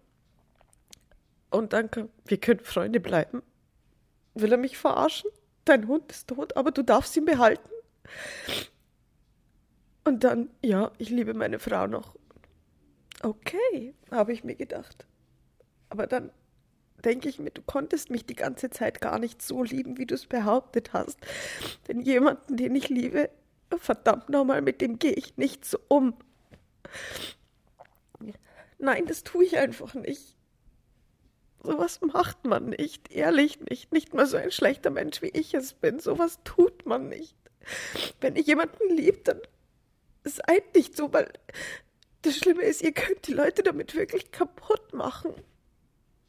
Und 1.50 1.72
dann, 1.72 1.90
wir 2.26 2.38
können 2.38 2.60
Freunde 2.60 3.00
bleiben. 3.00 3.42
Will 4.34 4.52
er 4.52 4.58
mich 4.58 4.76
verarschen? 4.76 5.30
Dein 5.68 5.88
Hund 5.88 6.11
ist 6.11 6.28
tot, 6.28 6.56
aber 6.56 6.70
du 6.70 6.82
darfst 6.82 7.16
ihn 7.16 7.25
behalten. 7.25 7.68
Und 10.04 10.25
dann, 10.25 10.50
ja, 10.62 10.92
ich 10.99 11.11
liebe 11.11 11.35
meine 11.35 11.58
Frau 11.58 11.87
noch. 11.87 12.14
Okay, 13.23 13.94
habe 14.11 14.32
ich 14.32 14.44
mir 14.44 14.54
gedacht. 14.54 15.06
Aber 15.88 16.06
dann 16.06 16.30
denke 17.04 17.28
ich 17.28 17.38
mir, 17.38 17.50
du 17.50 17.62
konntest 17.62 18.11
mich 18.11 18.26
die 18.26 18.35
ganze 18.35 18.70
Zeit 18.70 19.00
gar 19.00 19.18
nicht 19.18 19.42
so 19.42 19.62
lieben, 19.62 19.99
wie 19.99 20.06
du 20.06 20.14
es 20.14 20.26
behauptet 20.26 20.92
hast. 20.92 21.18
Denn 21.88 22.00
jemanden, 22.00 22.56
den 22.56 22.75
ich 22.75 22.88
liebe, 22.88 23.30
verdammt 23.78 24.28
nochmal, 24.28 24.62
mit 24.62 24.80
dem 24.80 24.99
gehe 24.99 25.12
ich 25.12 25.37
nicht 25.37 25.64
so 25.64 25.78
um. 25.88 26.14
Nein, 28.78 29.06
das 29.06 29.23
tue 29.25 29.44
ich 29.44 29.58
einfach 29.58 29.94
nicht. 29.94 30.35
Sowas 31.66 32.00
macht 32.00 32.44
man 32.44 32.70
nicht, 32.70 33.11
ehrlich 33.12 33.61
nicht. 33.61 33.92
Nicht 33.92 34.14
mal 34.14 34.26
so 34.26 34.37
ein 34.37 34.50
schlechter 34.50 34.90
Mensch, 34.90 35.20
wie 35.23 35.28
ich 35.28 35.54
es 35.54 35.73
bin. 35.75 35.99
Sowas 35.99 36.38
tut 36.44 36.87
man 36.87 37.08
nicht. 37.08 37.37
Wenn 38.20 38.37
ihr 38.37 38.42
jemanden 38.42 38.94
liebt, 38.94 39.28
dann 39.28 39.40
seid 40.25 40.75
nicht 40.75 40.96
so, 40.96 41.12
weil 41.12 41.28
das 42.23 42.37
Schlimme 42.37 42.62
ist, 42.62 42.82
ihr 42.82 42.92
könnt 42.92 43.26
die 43.26 43.32
Leute 43.32 43.62
damit 43.62 43.94
wirklich 43.94 44.30
kaputt 44.30 44.92
machen. 44.92 45.35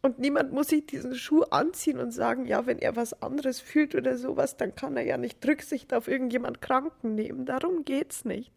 Und 0.01 0.19
niemand 0.19 0.53
muss 0.53 0.69
sich 0.69 0.85
diesen 0.85 1.15
Schuh 1.15 1.43
anziehen 1.43 1.99
und 1.99 2.11
sagen, 2.11 2.45
ja, 2.45 2.65
wenn 2.65 2.79
er 2.79 2.95
was 2.95 3.21
anderes 3.21 3.59
fühlt 3.59 3.95
oder 3.95 4.17
sowas, 4.17 4.55
dann 4.57 4.75
kann 4.75 4.95
er 4.95 5.03
ja 5.03 5.17
nicht 5.17 5.45
Rücksicht 5.45 5.93
auf 5.93 6.07
irgendjemand 6.07 6.61
Kranken 6.61 7.15
nehmen. 7.15 7.45
Darum 7.45 7.83
geht's 7.83 8.23
nicht. 8.23 8.53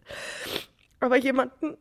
Aber 1.01 1.17
jemanden 1.17 1.77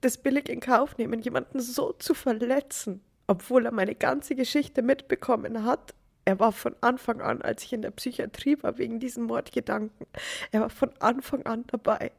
das 0.00 0.18
billig 0.18 0.48
in 0.48 0.60
Kauf 0.60 0.96
nehmen, 0.98 1.20
jemanden 1.20 1.60
so 1.60 1.92
zu 1.92 2.14
verletzen, 2.14 3.02
obwohl 3.30 3.64
er 3.64 3.70
meine 3.70 3.94
ganze 3.94 4.34
Geschichte 4.34 4.82
mitbekommen 4.82 5.64
hat. 5.64 5.94
Er 6.24 6.40
war 6.40 6.50
von 6.50 6.74
Anfang 6.80 7.20
an, 7.20 7.42
als 7.42 7.62
ich 7.62 7.72
in 7.72 7.80
der 7.80 7.92
Psychiatrie 7.92 8.60
war, 8.60 8.76
wegen 8.76 8.98
diesen 8.98 9.22
Mordgedanken, 9.22 10.04
er 10.50 10.62
war 10.62 10.70
von 10.70 10.90
Anfang 10.98 11.46
an 11.46 11.62
dabei. 11.68 12.10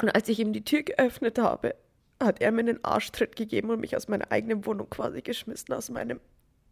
Und 0.00 0.14
als 0.14 0.30
ich 0.30 0.40
ihm 0.40 0.54
die 0.54 0.64
Tür 0.64 0.82
geöffnet 0.82 1.38
habe, 1.38 1.74
hat 2.22 2.40
er 2.40 2.52
mir 2.52 2.60
einen 2.60 2.82
Arschtritt 2.82 3.36
gegeben 3.36 3.68
und 3.68 3.80
mich 3.80 3.94
aus 3.94 4.08
meiner 4.08 4.32
eigenen 4.32 4.64
Wohnung 4.64 4.88
quasi 4.88 5.20
geschmissen, 5.20 5.74
aus 5.74 5.90
meinem 5.90 6.20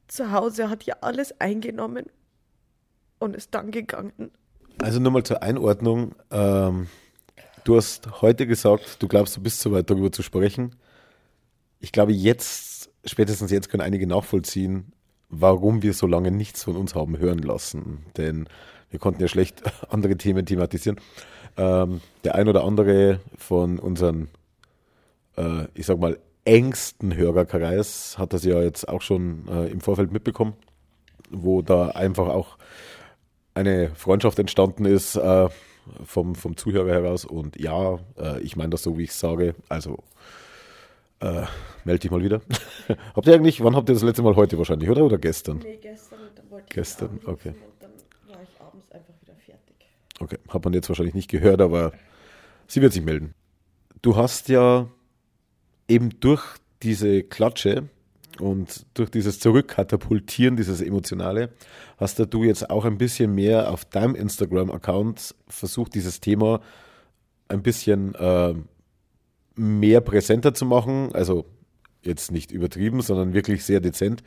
Zuhause, 0.08 0.70
hat 0.70 0.84
ja 0.84 0.96
alles 1.02 1.38
eingenommen. 1.42 2.06
und 3.18 3.36
ist 3.36 3.54
dann 3.54 3.70
gegangen. 3.70 4.32
Also 4.80 4.98
nur 4.98 5.12
mal 5.12 5.22
zur 5.22 5.42
Einordnung. 5.42 6.14
Ähm, 6.30 6.88
du 7.64 7.76
hast 7.76 8.22
heute 8.22 8.46
gesagt, 8.46 8.96
du 9.02 9.08
glaubst, 9.08 9.36
du 9.36 9.42
bist 9.42 9.60
soweit 9.60 9.90
darüber 9.90 10.10
zu 10.10 10.22
sprechen. 10.22 10.74
Ich 11.82 11.90
glaube, 11.90 12.12
jetzt, 12.12 12.90
spätestens 13.04 13.50
jetzt 13.50 13.68
können 13.68 13.82
einige 13.82 14.06
nachvollziehen, 14.06 14.92
warum 15.28 15.82
wir 15.82 15.94
so 15.94 16.06
lange 16.06 16.30
nichts 16.30 16.62
von 16.62 16.76
uns 16.76 16.94
haben 16.94 17.18
hören 17.18 17.40
lassen. 17.40 18.06
Denn 18.16 18.48
wir 18.90 19.00
konnten 19.00 19.20
ja 19.20 19.26
schlecht 19.26 19.62
andere 19.90 20.16
Themen 20.16 20.46
thematisieren. 20.46 21.00
Ähm, 21.56 22.00
der 22.22 22.36
ein 22.36 22.48
oder 22.48 22.62
andere 22.62 23.18
von 23.36 23.80
unseren, 23.80 24.28
äh, 25.36 25.66
ich 25.74 25.86
sag 25.86 25.98
mal, 25.98 26.20
engsten 26.44 27.16
Hörerkreis 27.16 28.16
hat 28.16 28.32
das 28.32 28.44
ja 28.44 28.62
jetzt 28.62 28.88
auch 28.88 29.02
schon 29.02 29.48
äh, 29.48 29.66
im 29.66 29.80
Vorfeld 29.80 30.12
mitbekommen, 30.12 30.54
wo 31.30 31.62
da 31.62 31.88
einfach 31.88 32.28
auch 32.28 32.58
eine 33.54 33.90
Freundschaft 33.96 34.38
entstanden 34.38 34.84
ist 34.84 35.16
äh, 35.16 35.48
vom, 36.04 36.36
vom 36.36 36.56
Zuhörer 36.56 36.92
heraus. 36.92 37.24
Und 37.24 37.60
ja, 37.60 37.98
äh, 38.16 38.40
ich 38.40 38.54
meine 38.54 38.70
das 38.70 38.84
so, 38.84 38.96
wie 38.98 39.04
ich 39.04 39.14
sage. 39.14 39.56
Also 39.68 39.98
äh, 41.22 41.46
melde 41.84 42.00
dich 42.00 42.10
mal 42.10 42.22
wieder. 42.22 42.42
habt 43.14 43.26
ihr 43.26 43.34
eigentlich, 43.34 43.62
wann 43.62 43.76
habt 43.76 43.88
ihr 43.88 43.94
das 43.94 44.02
letzte 44.02 44.22
Mal 44.22 44.36
heute 44.36 44.58
wahrscheinlich, 44.58 44.90
oder? 44.90 45.04
Oder 45.04 45.18
gestern? 45.18 45.58
Nee, 45.58 45.78
gestern. 45.80 46.18
Wollte 46.50 46.66
ich 46.68 46.74
Gestern, 46.74 47.20
okay. 47.24 47.48
Und 47.50 47.56
dann 47.80 47.90
war 48.28 48.42
ich 48.42 48.60
abends 48.60 48.90
einfach 48.92 49.14
wieder 49.22 49.34
fertig. 49.34 49.74
Okay, 50.20 50.38
hat 50.48 50.64
man 50.64 50.74
jetzt 50.74 50.88
wahrscheinlich 50.88 51.14
nicht 51.14 51.30
gehört, 51.30 51.62
aber 51.62 51.92
sie 52.66 52.82
wird 52.82 52.92
sich 52.92 53.02
melden. 53.02 53.34
Du 54.02 54.16
hast 54.16 54.48
ja 54.48 54.88
eben 55.88 56.20
durch 56.20 56.42
diese 56.82 57.22
Klatsche 57.22 57.88
und 58.38 58.84
durch 58.94 59.10
dieses 59.10 59.40
Zurückkatapultieren, 59.40 60.56
dieses 60.56 60.80
Emotionale, 60.80 61.50
hast 61.96 62.18
du 62.18 62.44
jetzt 62.44 62.68
auch 62.68 62.84
ein 62.84 62.98
bisschen 62.98 63.34
mehr 63.34 63.70
auf 63.70 63.84
deinem 63.84 64.14
Instagram-Account 64.14 65.34
versucht, 65.48 65.94
dieses 65.94 66.20
Thema 66.20 66.60
ein 67.48 67.62
bisschen 67.62 68.14
äh, 68.14 68.54
mehr 69.54 70.00
präsenter 70.00 70.54
zu 70.54 70.64
machen. 70.64 71.10
Also 71.14 71.46
jetzt 72.02 72.32
nicht 72.32 72.52
übertrieben, 72.52 73.00
sondern 73.00 73.32
wirklich 73.32 73.64
sehr 73.64 73.80
dezent 73.80 74.22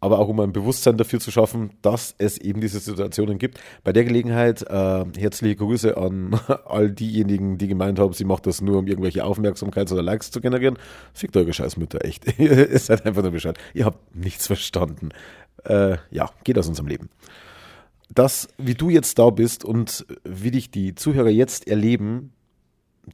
aber 0.00 0.18
auch 0.18 0.28
um 0.28 0.38
ein 0.40 0.52
Bewusstsein 0.52 0.96
dafür 0.96 1.18
zu 1.18 1.30
schaffen, 1.30 1.70
dass 1.82 2.14
es 2.18 2.38
eben 2.38 2.60
diese 2.60 2.78
Situationen 2.78 3.38
gibt. 3.38 3.58
Bei 3.82 3.92
der 3.92 4.04
Gelegenheit 4.04 4.62
äh, 4.62 5.04
herzliche 5.16 5.56
Grüße 5.56 5.96
an 5.96 6.38
all 6.66 6.90
diejenigen, 6.90 7.58
die 7.58 7.68
gemeint 7.68 7.98
haben, 7.98 8.12
sie 8.12 8.24
macht 8.24 8.46
das 8.46 8.60
nur, 8.60 8.78
um 8.78 8.86
irgendwelche 8.86 9.24
Aufmerksamkeit 9.24 9.90
oder 9.90 10.02
Likes 10.02 10.30
zu 10.30 10.40
generieren. 10.40 10.78
Fickt 11.12 11.36
eure 11.36 11.52
Scheißmütter, 11.52 12.04
echt. 12.04 12.26
Ihr 12.38 12.78
seid 12.78 13.06
einfach 13.06 13.22
nur 13.22 13.32
Bescheid. 13.32 13.58
Ihr 13.74 13.84
habt 13.86 14.14
nichts 14.14 14.46
verstanden. 14.46 15.10
Äh, 15.64 15.96
ja, 16.10 16.30
geht 16.44 16.58
aus 16.58 16.68
unserem 16.68 16.88
Leben. 16.88 17.10
Das, 18.14 18.48
wie 18.56 18.74
du 18.74 18.88
jetzt 18.88 19.18
da 19.18 19.30
bist 19.30 19.64
und 19.64 20.06
wie 20.24 20.50
dich 20.52 20.70
die 20.70 20.94
Zuhörer 20.94 21.28
jetzt 21.28 21.66
erleben, 21.68 22.32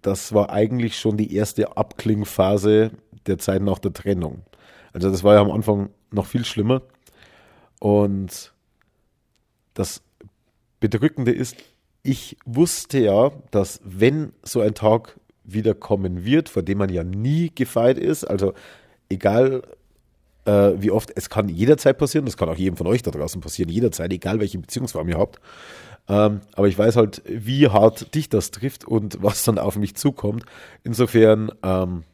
das 0.02 0.32
war 0.32 0.50
eigentlich 0.50 0.98
schon 0.98 1.16
die 1.16 1.34
erste 1.34 1.76
Abklingphase 1.76 2.90
der 3.26 3.38
Zeit 3.38 3.62
nach 3.62 3.78
der 3.78 3.92
Trennung. 3.92 4.42
Also 4.92 5.10
das 5.10 5.24
war 5.24 5.34
ja 5.34 5.40
am 5.40 5.50
Anfang 5.50 5.90
noch 6.10 6.26
viel 6.26 6.44
schlimmer. 6.44 6.82
Und 7.80 8.52
das 9.74 10.02
Bedrückende 10.80 11.32
ist, 11.32 11.56
ich 12.02 12.36
wusste 12.44 12.98
ja, 12.98 13.32
dass 13.50 13.80
wenn 13.84 14.32
so 14.42 14.60
ein 14.60 14.74
Tag 14.74 15.18
wieder 15.44 15.74
kommen 15.74 16.24
wird, 16.24 16.48
vor 16.48 16.62
dem 16.62 16.78
man 16.78 16.90
ja 16.90 17.04
nie 17.04 17.50
gefeit 17.54 17.98
ist, 17.98 18.24
also 18.24 18.54
egal 19.08 19.62
äh, 20.44 20.72
wie 20.76 20.90
oft, 20.90 21.12
es 21.14 21.30
kann 21.30 21.48
jederzeit 21.48 21.98
passieren, 21.98 22.26
das 22.26 22.36
kann 22.36 22.48
auch 22.48 22.56
jedem 22.56 22.76
von 22.76 22.86
euch 22.86 23.02
da 23.02 23.10
draußen 23.10 23.40
passieren, 23.40 23.70
jederzeit, 23.70 24.12
egal 24.12 24.40
welche 24.40 24.58
Beziehungsform 24.58 25.08
ihr 25.08 25.18
habt. 25.18 25.40
Ähm, 26.08 26.40
aber 26.54 26.68
ich 26.68 26.78
weiß 26.78 26.96
halt, 26.96 27.22
wie 27.26 27.68
hart 27.68 28.14
dich 28.14 28.28
das 28.28 28.50
trifft 28.50 28.84
und 28.84 29.22
was 29.22 29.44
dann 29.44 29.58
auf 29.58 29.76
mich 29.76 29.94
zukommt. 29.94 30.44
Insofern 30.82 31.50
ähm, 31.62 32.04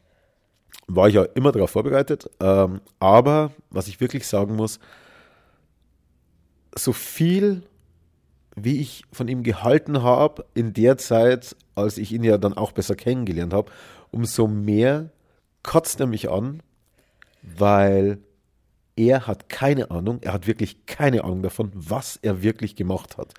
war 0.87 1.07
ich 1.07 1.15
ja 1.15 1.23
immer 1.23 1.51
darauf 1.51 1.71
vorbereitet. 1.71 2.29
Ähm, 2.39 2.81
aber 2.99 3.51
was 3.69 3.87
ich 3.87 3.99
wirklich 3.99 4.27
sagen 4.27 4.55
muss, 4.55 4.79
so 6.75 6.93
viel 6.93 7.63
wie 8.55 8.81
ich 8.81 9.03
von 9.11 9.27
ihm 9.27 9.43
gehalten 9.43 10.03
habe 10.03 10.45
in 10.53 10.73
der 10.73 10.97
Zeit, 10.97 11.55
als 11.75 11.97
ich 11.97 12.11
ihn 12.11 12.23
ja 12.23 12.37
dann 12.37 12.53
auch 12.53 12.71
besser 12.71 12.95
kennengelernt 12.95 13.53
habe, 13.53 13.71
umso 14.11 14.47
mehr 14.47 15.09
kotzt 15.63 15.99
er 15.99 16.07
mich 16.07 16.29
an, 16.29 16.61
weil 17.41 18.19
er 18.95 19.27
hat 19.27 19.49
keine 19.49 19.89
Ahnung, 19.89 20.19
er 20.21 20.33
hat 20.33 20.47
wirklich 20.47 20.85
keine 20.85 21.23
Ahnung 21.23 21.41
davon, 21.41 21.71
was 21.73 22.17
er 22.21 22.43
wirklich 22.43 22.75
gemacht 22.75 23.17
hat. 23.17 23.33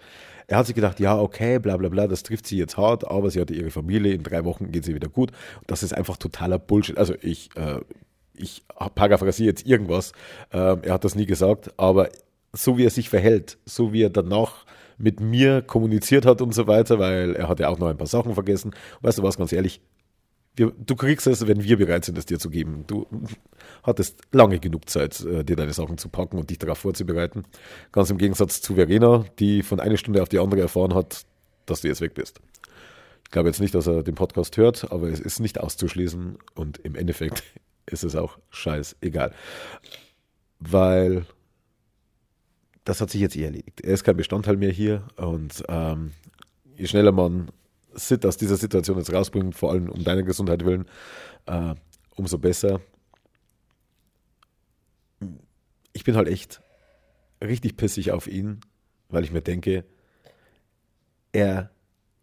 Er 0.52 0.58
hat 0.58 0.66
sich 0.66 0.74
gedacht, 0.74 1.00
ja, 1.00 1.18
okay, 1.18 1.58
bla 1.58 1.78
bla 1.78 1.88
bla, 1.88 2.06
das 2.06 2.24
trifft 2.24 2.46
sie 2.46 2.58
jetzt 2.58 2.76
hart, 2.76 3.10
aber 3.10 3.30
sie 3.30 3.40
hatte 3.40 3.54
ihre 3.54 3.70
Familie, 3.70 4.12
in 4.12 4.22
drei 4.22 4.44
Wochen 4.44 4.70
geht 4.70 4.84
sie 4.84 4.94
wieder 4.94 5.08
gut. 5.08 5.32
Das 5.66 5.82
ist 5.82 5.94
einfach 5.94 6.18
totaler 6.18 6.58
Bullshit. 6.58 6.98
Also 6.98 7.14
ich, 7.22 7.48
äh, 7.56 7.80
ich 8.34 8.62
paraphrasiere 8.94 9.48
jetzt 9.48 9.66
irgendwas. 9.66 10.12
Ähm, 10.52 10.80
er 10.82 10.92
hat 10.92 11.04
das 11.04 11.14
nie 11.14 11.24
gesagt, 11.24 11.72
aber 11.78 12.10
so 12.52 12.76
wie 12.76 12.84
er 12.84 12.90
sich 12.90 13.08
verhält, 13.08 13.56
so 13.64 13.94
wie 13.94 14.02
er 14.02 14.10
danach 14.10 14.66
mit 14.98 15.20
mir 15.20 15.62
kommuniziert 15.62 16.26
hat 16.26 16.42
und 16.42 16.52
so 16.52 16.66
weiter, 16.66 16.98
weil 16.98 17.34
er 17.34 17.48
hat 17.48 17.58
ja 17.58 17.70
auch 17.70 17.78
noch 17.78 17.88
ein 17.88 17.96
paar 17.96 18.06
Sachen 18.06 18.34
vergessen. 18.34 18.72
Weißt 19.00 19.16
du 19.16 19.22
was, 19.22 19.38
ganz 19.38 19.54
ehrlich, 19.54 19.80
wir, 20.54 20.72
du 20.76 20.96
kriegst 20.96 21.26
es, 21.26 21.46
wenn 21.46 21.62
wir 21.62 21.78
bereit 21.78 22.04
sind, 22.04 22.18
es 22.18 22.26
dir 22.26 22.38
zu 22.38 22.50
geben. 22.50 22.84
Du 22.86 23.06
hattest 23.82 24.20
lange 24.32 24.58
genug 24.58 24.88
Zeit, 24.88 25.20
äh, 25.24 25.44
dir 25.44 25.56
deine 25.56 25.72
Sachen 25.72 25.98
zu 25.98 26.08
packen 26.08 26.38
und 26.38 26.50
dich 26.50 26.58
darauf 26.58 26.78
vorzubereiten. 26.78 27.44
Ganz 27.90 28.10
im 28.10 28.18
Gegensatz 28.18 28.60
zu 28.60 28.74
Verena, 28.74 29.24
die 29.38 29.62
von 29.62 29.80
einer 29.80 29.96
Stunde 29.96 30.22
auf 30.22 30.28
die 30.28 30.38
andere 30.38 30.60
erfahren 30.60 30.94
hat, 30.94 31.24
dass 31.66 31.80
du 31.80 31.88
jetzt 31.88 32.00
weg 32.00 32.14
bist. 32.14 32.40
Ich 33.24 33.30
glaube 33.30 33.48
jetzt 33.48 33.60
nicht, 33.60 33.74
dass 33.74 33.86
er 33.86 34.02
den 34.02 34.14
Podcast 34.14 34.58
hört, 34.58 34.92
aber 34.92 35.08
es 35.08 35.20
ist 35.20 35.40
nicht 35.40 35.58
auszuschließen 35.58 36.36
und 36.54 36.78
im 36.78 36.96
Endeffekt 36.96 37.42
ist 37.86 38.04
es 38.04 38.14
auch 38.14 38.38
scheißegal. 38.50 39.32
Weil 40.60 41.24
das 42.84 43.00
hat 43.00 43.10
sich 43.10 43.20
jetzt 43.20 43.36
eh 43.36 43.44
erledigt. 43.44 43.80
Er 43.80 43.94
ist 43.94 44.04
kein 44.04 44.16
Bestandteil 44.16 44.56
mehr 44.56 44.70
hier 44.70 45.06
und 45.16 45.62
ähm, 45.68 46.12
je 46.76 46.86
schneller 46.86 47.12
man 47.12 47.50
Sit 47.94 48.24
aus 48.26 48.36
dieser 48.36 48.56
Situation 48.56 48.98
jetzt 48.98 49.12
rausbringen, 49.12 49.52
vor 49.52 49.72
allem 49.72 49.88
um 49.88 50.04
deine 50.04 50.24
Gesundheit 50.24 50.64
willen, 50.64 50.86
äh, 51.46 51.74
umso 52.16 52.38
besser. 52.38 52.80
Ich 55.92 56.04
bin 56.04 56.16
halt 56.16 56.28
echt 56.28 56.62
richtig 57.42 57.76
pissig 57.76 58.12
auf 58.12 58.26
ihn, 58.26 58.60
weil 59.08 59.24
ich 59.24 59.32
mir 59.32 59.42
denke, 59.42 59.84
er 61.32 61.70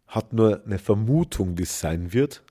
hat 0.06 0.32
nur 0.32 0.64
eine 0.64 0.78
Vermutung, 0.78 1.58
wie 1.58 1.62
es 1.62 1.80
sein 1.80 2.12
wird. 2.12 2.42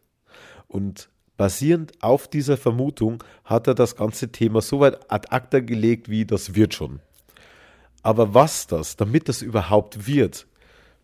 Und 0.67 1.09
basierend 1.35 1.93
auf 2.01 2.27
dieser 2.27 2.57
Vermutung 2.57 3.23
hat 3.43 3.67
er 3.67 3.75
das 3.75 3.95
ganze 3.95 4.31
Thema 4.31 4.61
so 4.61 4.79
weit 4.79 5.11
ad 5.11 5.27
acta 5.31 5.59
gelegt, 5.59 6.09
wie 6.09 6.25
das 6.25 6.55
wird 6.55 6.73
schon. 6.73 6.99
Aber 8.01 8.33
was 8.33 8.67
das, 8.67 8.95
damit 8.95 9.27
das 9.27 9.41
überhaupt 9.41 10.07
wird, 10.07 10.47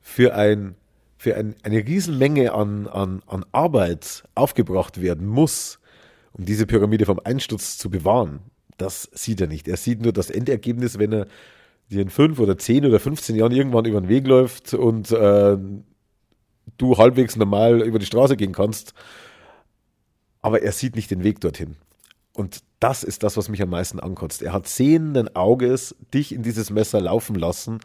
für 0.02 0.36
ein 0.36 0.76
für 1.18 1.36
ein, 1.36 1.56
eine 1.64 1.86
Riesenmenge 1.86 2.54
an, 2.54 2.88
an, 2.88 3.22
an 3.28 3.46
Arbeit 3.52 4.24
aufgebracht 4.36 5.02
werden 5.02 5.28
muss, 5.28 5.80
um 6.34 6.46
diese 6.46 6.66
Pyramide 6.66 7.06
vom 7.06 7.20
Einsturz 7.24 7.78
zu 7.78 7.90
bewahren, 7.90 8.42
das 8.78 9.10
sieht 9.14 9.40
er 9.40 9.48
nicht. 9.48 9.68
Er 9.68 9.78
sieht 9.78 10.02
nur 10.02 10.12
das 10.12 10.30
Endergebnis, 10.30 11.00
wenn 11.00 11.14
er 11.14 11.28
dir 11.90 12.02
in 12.02 12.10
fünf 12.10 12.40
oder 12.40 12.58
zehn 12.58 12.86
oder 12.86 13.00
15 13.00 13.36
Jahren 13.36 13.52
irgendwann 13.52 13.86
über 13.86 14.02
den 14.02 14.10
Weg 14.10 14.28
läuft 14.28 14.74
und 14.74 15.12
äh, 15.12 15.58
du 16.78 16.98
halbwegs 16.98 17.36
normal 17.36 17.82
über 17.82 18.00
die 18.00 18.06
Straße 18.06 18.36
gehen 18.36 18.54
kannst. 18.54 18.94
Aber 20.42 20.62
er 20.62 20.72
sieht 20.72 20.96
nicht 20.96 21.12
den 21.12 21.24
Weg 21.24 21.40
dorthin. 21.40 21.78
Und 22.34 22.64
das 22.80 23.04
ist 23.04 23.24
das, 23.24 23.38
was 23.38 23.48
mich 23.48 23.62
am 23.62 23.70
meisten 23.70 24.00
ankotzt. 24.00 24.42
Er 24.42 24.52
hat 24.52 24.68
sehenden 24.68 25.34
Auges 25.36 25.96
dich 26.14 26.34
in 26.34 26.44
dieses 26.44 26.70
Messer 26.70 27.00
laufen 27.00 27.36
lassen 27.36 27.80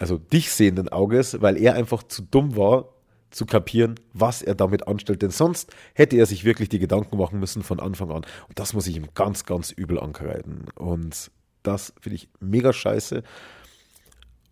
also 0.00 0.16
dich 0.16 0.50
sehenden 0.50 0.88
Auges, 0.88 1.40
weil 1.42 1.58
er 1.58 1.74
einfach 1.74 2.02
zu 2.02 2.22
dumm 2.22 2.56
war, 2.56 2.88
zu 3.30 3.46
kapieren, 3.46 4.00
was 4.12 4.42
er 4.42 4.54
damit 4.54 4.88
anstellt. 4.88 5.22
Denn 5.22 5.30
sonst 5.30 5.72
hätte 5.94 6.16
er 6.16 6.26
sich 6.26 6.44
wirklich 6.44 6.70
die 6.70 6.78
Gedanken 6.78 7.18
machen 7.18 7.38
müssen 7.38 7.62
von 7.62 7.78
Anfang 7.78 8.10
an. 8.10 8.24
Und 8.48 8.58
das 8.58 8.72
muss 8.72 8.86
ich 8.86 8.96
ihm 8.96 9.08
ganz, 9.14 9.44
ganz 9.44 9.70
übel 9.70 10.00
ankreiden. 10.00 10.66
Und 10.74 11.30
das 11.62 11.92
finde 12.00 12.16
ich 12.16 12.30
mega 12.40 12.72
scheiße. 12.72 13.22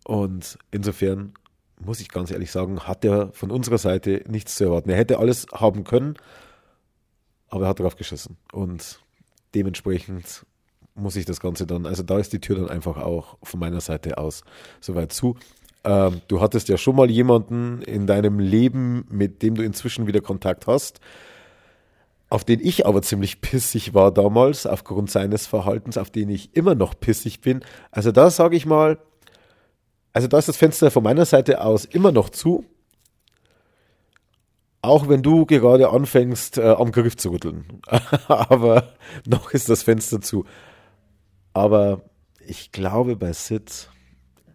Und 0.05 0.59
insofern 0.69 1.33
muss 1.79 1.99
ich 1.99 2.09
ganz 2.09 2.29
ehrlich 2.29 2.51
sagen, 2.51 2.81
hat 2.81 3.03
er 3.03 3.31
von 3.33 3.49
unserer 3.49 3.79
Seite 3.79 4.23
nichts 4.27 4.55
zu 4.55 4.65
erwarten. 4.65 4.91
Er 4.91 4.97
hätte 4.97 5.17
alles 5.17 5.47
haben 5.51 5.83
können, 5.83 6.13
aber 7.47 7.65
er 7.65 7.69
hat 7.69 7.79
drauf 7.79 7.95
geschissen. 7.95 8.37
Und 8.51 8.99
dementsprechend 9.55 10.45
muss 10.99 11.15
ich 11.15 11.25
das 11.25 11.39
Ganze 11.39 11.65
dann, 11.67 11.85
also 11.85 12.03
da 12.03 12.19
ist 12.19 12.33
die 12.33 12.39
Tür 12.39 12.57
dann 12.57 12.69
einfach 12.69 12.97
auch 12.97 13.37
von 13.43 13.59
meiner 13.59 13.81
Seite 13.81 14.17
aus 14.17 14.43
soweit 14.81 15.13
zu. 15.13 15.37
Ähm, 15.83 16.21
du 16.27 16.41
hattest 16.41 16.67
ja 16.69 16.77
schon 16.77 16.95
mal 16.95 17.09
jemanden 17.09 17.81
in 17.83 18.05
deinem 18.07 18.39
Leben, 18.39 19.05
mit 19.09 19.41
dem 19.41 19.55
du 19.55 19.63
inzwischen 19.63 20.07
wieder 20.07 20.21
Kontakt 20.21 20.67
hast, 20.67 20.99
auf 22.29 22.43
den 22.43 22.59
ich 22.59 22.85
aber 22.85 23.01
ziemlich 23.01 23.41
pissig 23.41 23.93
war 23.93 24.11
damals, 24.13 24.67
aufgrund 24.67 25.09
seines 25.09 25.47
Verhaltens, 25.47 25.97
auf 25.97 26.09
den 26.11 26.29
ich 26.29 26.55
immer 26.55 26.75
noch 26.75 26.99
pissig 26.99 27.41
bin. 27.41 27.61
Also 27.91 28.11
da 28.11 28.29
sage 28.29 28.55
ich 28.55 28.65
mal, 28.65 28.99
Also 30.13 30.27
da 30.27 30.37
ist 30.39 30.47
das 30.49 30.57
Fenster 30.57 30.91
von 30.91 31.03
meiner 31.03 31.25
Seite 31.25 31.61
aus 31.61 31.85
immer 31.85 32.11
noch 32.11 32.29
zu. 32.29 32.65
Auch 34.81 35.09
wenn 35.09 35.21
du 35.21 35.45
gerade 35.45 35.89
anfängst, 35.89 36.57
äh, 36.57 36.69
am 36.69 36.91
Griff 36.91 37.17
zu 37.17 37.31
rütteln. 37.31 37.81
Aber 38.27 38.93
noch 39.25 39.51
ist 39.51 39.69
das 39.69 39.83
Fenster 39.83 40.21
zu. 40.21 40.45
Aber 41.53 42.01
ich 42.45 42.71
glaube, 42.71 43.15
bei 43.15 43.33
Sid 43.33 43.89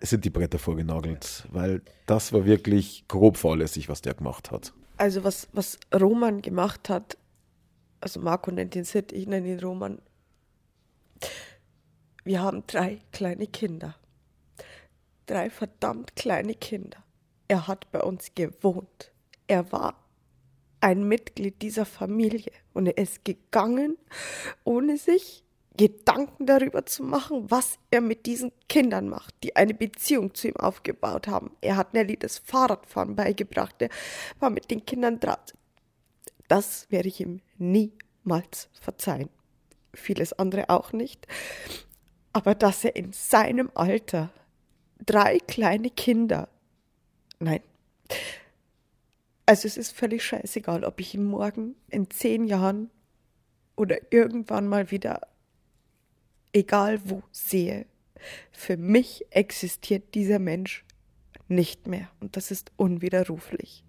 sind 0.01 0.25
die 0.25 0.31
Bretter 0.31 0.59
vorgenagelt, 0.59 1.47
weil 1.51 1.83
das 2.07 2.33
war 2.33 2.45
wirklich 2.45 3.07
grob 3.09 3.37
fahrlässig, 3.37 3.89
was 3.89 4.03
der 4.03 4.15
gemacht 4.15 4.51
hat. 4.51 4.73
Also 4.97 5.25
was, 5.25 5.49
was 5.53 5.79
Roman 5.93 6.43
gemacht 6.43 6.89
hat, 6.89 7.17
also 8.01 8.21
Marco 8.21 8.51
nennt 8.51 8.77
ihn 8.77 8.85
Sid, 8.85 9.13
ich 9.13 9.27
nenne 9.27 9.49
ihn 9.49 9.61
Roman. 9.61 10.01
Wir 12.25 12.43
haben 12.43 12.65
drei 12.67 13.01
kleine 13.13 13.47
Kinder. 13.47 13.97
Drei 15.27 15.51
verdammt 15.51 16.17
kleine 16.17 16.55
Kinder. 16.55 17.03
Er 17.49 17.67
hat 17.67 17.91
bei 17.93 18.01
uns 18.01 18.35
gewohnt. 18.35 19.13
Er 19.47 19.71
war 19.73 20.05
ein 20.81 21.05
Mitglied 21.09 21.63
dieser 21.63 21.87
Familie 21.87 22.53
und 22.75 22.87
er 22.87 22.99
ist 22.99 23.25
gegangen, 23.25 23.97
ohne 24.65 24.99
sich 24.99 25.44
Gedanken 25.77 26.47
darüber 26.47 26.87
zu 26.87 27.03
machen, 27.03 27.51
was 27.51 27.79
er 27.91 28.01
mit 28.01 28.27
diesen 28.27 28.53
Kindern 28.69 29.09
macht, 29.09 29.35
die 29.43 29.57
eine 29.57 29.75
Beziehung 29.75 30.35
zu 30.35 30.49
ihm 30.49 30.57
aufgebaut 30.57 31.27
haben. 31.27 31.51
Er 31.61 31.77
hat 31.77 31.95
Nelly 31.95 32.17
das 32.17 32.39
Fahrradfahren 32.39 33.17
beigebracht, 33.17 33.75
er 33.83 33.89
war 34.39 34.51
mit 34.51 34.71
den 34.71 34.87
Kindern 34.87 35.19
draht. 35.19 35.55
Das 36.47 36.87
werde 36.91 37.09
ich 37.09 37.21
ihm 37.21 37.41
niemals 37.59 38.69
verzeihen. 38.81 39.31
Vieles 39.95 40.33
andere 40.33 40.71
auch 40.71 40.93
nicht. 40.93 41.27
Aber 42.33 42.55
dass 42.55 42.85
er 42.85 42.95
in 42.95 43.13
seinem 43.13 43.71
Alter 43.75 44.31
drei 45.05 45.39
kleine 45.39 45.91
Kinder, 45.91 46.49
nein, 47.41 47.61
also 49.47 49.67
es 49.67 49.77
ist 49.77 49.93
völlig 49.93 50.25
scheißegal, 50.25 50.85
ob 50.85 51.01
ich 51.01 51.15
ihn 51.15 51.25
morgen 51.25 51.75
in 51.91 52.11
zehn 52.11 52.45
Jahren 52.45 52.91
oder 53.77 54.13
irgendwann 54.13 54.69
mal 54.69 54.91
wieder 54.91 55.21
egal 56.55 57.01
wo 57.05 57.23
sehe. 57.31 57.85
Für 58.51 58.79
mich 58.79 59.27
existiert 59.31 60.15
dieser 60.15 60.39
Mensch 60.39 60.85
nicht 61.49 61.87
mehr 61.87 62.09
und 62.21 62.37
das 62.37 62.51
ist 62.51 62.73
unwiderruflich. 62.77 63.85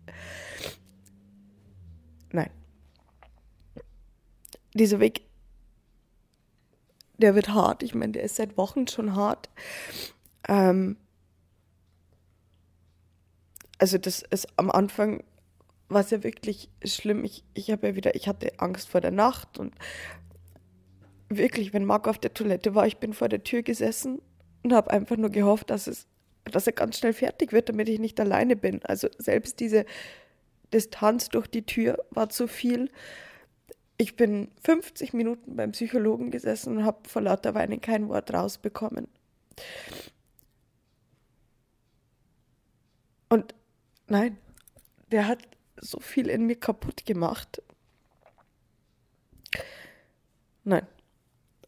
Nein. 2.34 2.49
Dieser 4.73 4.99
Weg, 4.99 5.21
der 7.17 7.34
wird 7.34 7.49
hart. 7.49 7.82
Ich 7.82 7.95
meine, 7.95 8.12
der 8.12 8.23
ist 8.23 8.36
seit 8.36 8.58
Wochen 8.58 8.88
schon 8.88 9.15
hart. 9.15 9.49
Ähm 10.49 10.97
also 13.78 13.97
das 13.97 14.21
ist 14.21 14.47
am 14.58 14.69
Anfang 14.69 15.23
war 15.88 16.01
es 16.01 16.10
ja 16.10 16.23
wirklich 16.23 16.69
schlimm. 16.84 17.23
Ich, 17.23 17.43
ich 17.54 17.71
habe 17.71 17.88
ja 17.88 17.95
wieder, 17.95 18.15
ich 18.15 18.28
hatte 18.28 18.60
Angst 18.60 18.89
vor 18.89 19.01
der 19.01 19.12
Nacht 19.12 19.60
und 19.60 19.75
wirklich, 21.30 21.74
wenn 21.74 21.86
Marco 21.86 22.10
auf 22.10 22.20
der 22.20 22.34
Toilette 22.34 22.76
war, 22.76 22.88
ich 22.88 22.98
bin 22.98 23.14
vor 23.14 23.30
der 23.30 23.44
Tür 23.44 23.64
gesessen 23.64 24.22
und 24.64 24.74
habe 24.74 24.92
einfach 24.92 25.18
nur 25.18 25.30
gehofft, 25.30 25.70
dass 25.70 25.88
es, 25.88 26.08
dass 26.46 26.68
er 26.68 26.74
ganz 26.74 26.98
schnell 26.98 27.14
fertig 27.14 27.52
wird, 27.52 27.70
damit 27.70 27.90
ich 27.90 28.00
nicht 28.00 28.20
alleine 28.20 28.56
bin. 28.56 28.84
Also 28.84 29.08
selbst 29.18 29.60
diese 29.60 29.86
Distanz 30.74 31.30
durch 31.30 31.48
die 31.48 31.66
Tür 31.66 32.04
war 32.12 32.30
zu 32.30 32.48
viel. 32.48 32.92
Ich 33.98 34.16
bin 34.16 34.50
50 34.64 35.14
Minuten 35.14 35.56
beim 35.56 35.72
Psychologen 35.72 36.32
gesessen 36.32 36.78
und 36.78 36.86
habe 36.86 37.08
vor 37.08 37.22
lauter 37.22 37.56
Weinen 37.56 37.82
kein 37.82 38.10
Wort 38.10 38.34
rausbekommen. 38.34 39.08
Und 43.30 43.56
nein, 44.08 44.38
der 45.12 45.28
hat 45.28 45.40
so 45.78 46.00
viel 46.00 46.28
in 46.28 46.46
mir 46.46 46.60
kaputt 46.60 47.06
gemacht. 47.06 47.62
Nein 50.64 50.86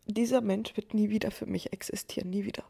dieser 0.08 0.42
Mensch 0.42 0.76
wird 0.76 0.94
nie 0.94 1.10
wieder 1.10 1.32
für 1.32 1.46
mich 1.46 1.74
existieren, 1.74 2.30
nie 2.30 2.46
wieder. 2.46 2.64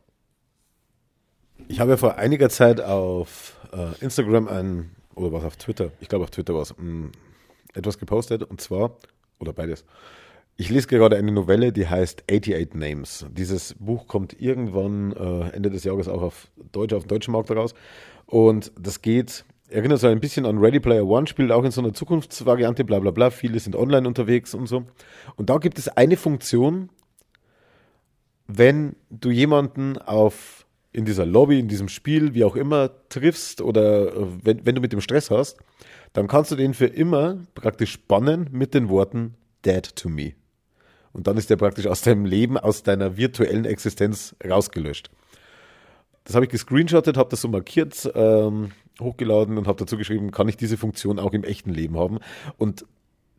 Ich 1.68 1.80
habe 1.80 1.92
ja 1.92 1.98
vor 1.98 2.16
einiger 2.16 2.50
Zeit 2.50 2.82
auf 2.82 3.56
äh, 3.74 4.04
Instagram 4.04 4.48
ein, 4.48 4.92
oder 5.16 5.32
was 5.32 5.44
auf 5.44 5.58
Twitter, 5.58 5.92
ich 6.00 6.08
glaube 6.08 6.24
auf 6.24 6.32
Twitter 6.32 6.54
war 6.54 6.62
es, 6.62 6.78
mm, 6.78 7.08
etwas 7.74 7.98
gepostet 7.98 8.44
und 8.44 8.62
zwar, 8.62 8.98
oder 9.40 9.54
beides. 9.54 9.86
Ich 10.60 10.70
lese 10.70 10.88
gerade 10.88 11.18
eine 11.18 11.32
Novelle, 11.32 11.72
die 11.72 11.88
heißt 11.88 12.24
88 12.32 12.74
Names. 12.74 13.28
Dieses 13.30 13.76
Buch 13.76 14.08
kommt 14.08 14.42
irgendwann 14.42 15.12
äh, 15.12 15.50
Ende 15.50 15.70
des 15.70 15.84
Jahres 15.84 16.08
auch 16.08 16.24
auf 16.24 16.48
Deutsch, 16.72 16.94
auf 16.94 17.04
dem 17.04 17.10
deutschen 17.10 17.32
Markt 17.32 17.52
raus. 17.52 17.76
Und 18.26 18.72
das 18.80 19.04
geht, 19.04 19.46
erinnert 19.70 20.00
so 20.00 20.08
ein 20.08 20.20
bisschen 20.20 20.48
an 20.48 20.58
Ready 20.58 20.80
Player 20.80 21.06
One, 21.06 21.28
spielt 21.28 21.52
auch 21.52 21.64
in 21.64 21.70
so 21.70 21.82
einer 21.82 21.94
Zukunftsvariante, 21.94 22.86
bla 22.86 22.98
bla 22.98 23.12
bla. 23.12 23.30
Viele 23.30 23.60
sind 23.60 23.76
online 23.76 24.08
unterwegs 24.08 24.56
und 24.56 24.66
so. 24.66 24.86
Und 25.36 25.52
da 25.52 25.60
gibt 25.60 25.78
es 25.78 25.90
eine 25.90 26.18
Funktion, 26.18 26.90
wenn 28.48 28.96
du 29.10 29.30
jemanden 29.30 29.98
auf 29.98 30.66
in 30.92 31.06
dieser 31.06 31.26
Lobby, 31.26 31.60
in 31.60 31.68
diesem 31.68 31.90
Spiel, 31.90 32.34
wie 32.34 32.44
auch 32.44 32.56
immer, 32.56 32.90
triffst 33.10 33.62
oder 33.62 34.16
äh, 34.16 34.26
wenn, 34.44 34.66
wenn 34.66 34.76
du 34.76 34.82
mit 34.82 34.94
dem 34.94 35.02
Stress 35.02 35.30
hast, 35.30 35.58
dann 36.14 36.28
kannst 36.28 36.52
du 36.52 36.56
den 36.56 36.74
für 36.74 36.88
immer 36.88 37.38
praktisch 37.54 38.00
bannen 38.08 38.50
mit 38.52 38.74
den 38.74 38.90
Worten 38.90 39.36
Dead 39.64 39.96
to 39.96 40.10
me. 40.10 40.34
Und 41.14 41.28
dann 41.28 41.38
ist 41.38 41.50
der 41.50 41.58
praktisch 41.58 41.88
aus 41.88 42.02
deinem 42.02 42.26
Leben, 42.26 42.58
aus 42.58 42.84
deiner 42.84 43.18
virtuellen 43.18 43.66
Existenz 43.66 44.36
rausgelöscht. 44.44 45.12
Das 46.24 46.36
habe 46.36 46.46
ich 46.46 46.52
gescreenshottet, 46.52 47.18
habe 47.18 47.30
das 47.30 47.42
so 47.42 47.48
markiert, 47.48 48.10
ähm, 48.16 48.72
hochgeladen 49.00 49.58
und 49.58 49.68
habe 49.68 49.80
dazu 49.80 49.98
geschrieben, 49.98 50.32
kann 50.32 50.48
ich 50.48 50.58
diese 50.58 50.78
Funktion 50.78 51.20
auch 51.20 51.34
im 51.34 51.44
echten 51.44 51.70
Leben 51.70 51.98
haben? 51.98 52.20
Und 52.58 52.86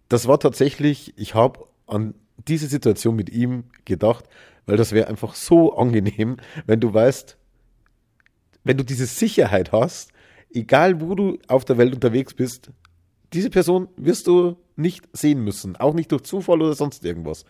das 0.09 0.27
war 0.29 0.38
tatsächlich, 0.40 1.12
ich 1.16 1.35
habe 1.35 1.66
an 1.87 2.14
diese 2.47 2.66
Situation 2.66 3.16
mit 3.16 3.31
ihm 3.31 3.64
gedacht, 3.85 4.25
weil 4.68 4.76
das 4.76 4.92
wäre 4.92 5.09
einfach 5.09 5.35
so 5.35 5.74
angenehm, 5.76 6.37
wenn 6.66 6.78
du 6.78 6.92
weißt, 6.92 7.38
wenn 8.64 8.76
du 8.76 8.85
diese 8.85 9.07
Sicherheit 9.07 9.72
hast, 9.72 10.12
egal 10.52 11.00
wo 11.00 11.14
du 11.14 11.38
auf 11.48 11.64
der 11.64 11.78
Welt 11.78 11.94
unterwegs 11.94 12.35
bist, 12.35 12.70
diese 13.33 13.48
Person 13.48 13.88
wirst 13.96 14.26
du 14.26 14.57
nicht 14.76 15.09
sehen 15.12 15.42
müssen, 15.42 15.76
auch 15.76 15.94
nicht 15.94 16.12
durch 16.12 16.22
Zufall 16.22 16.61
oder 16.61 16.74
sonst 16.74 17.02
irgendwas. 17.04 17.46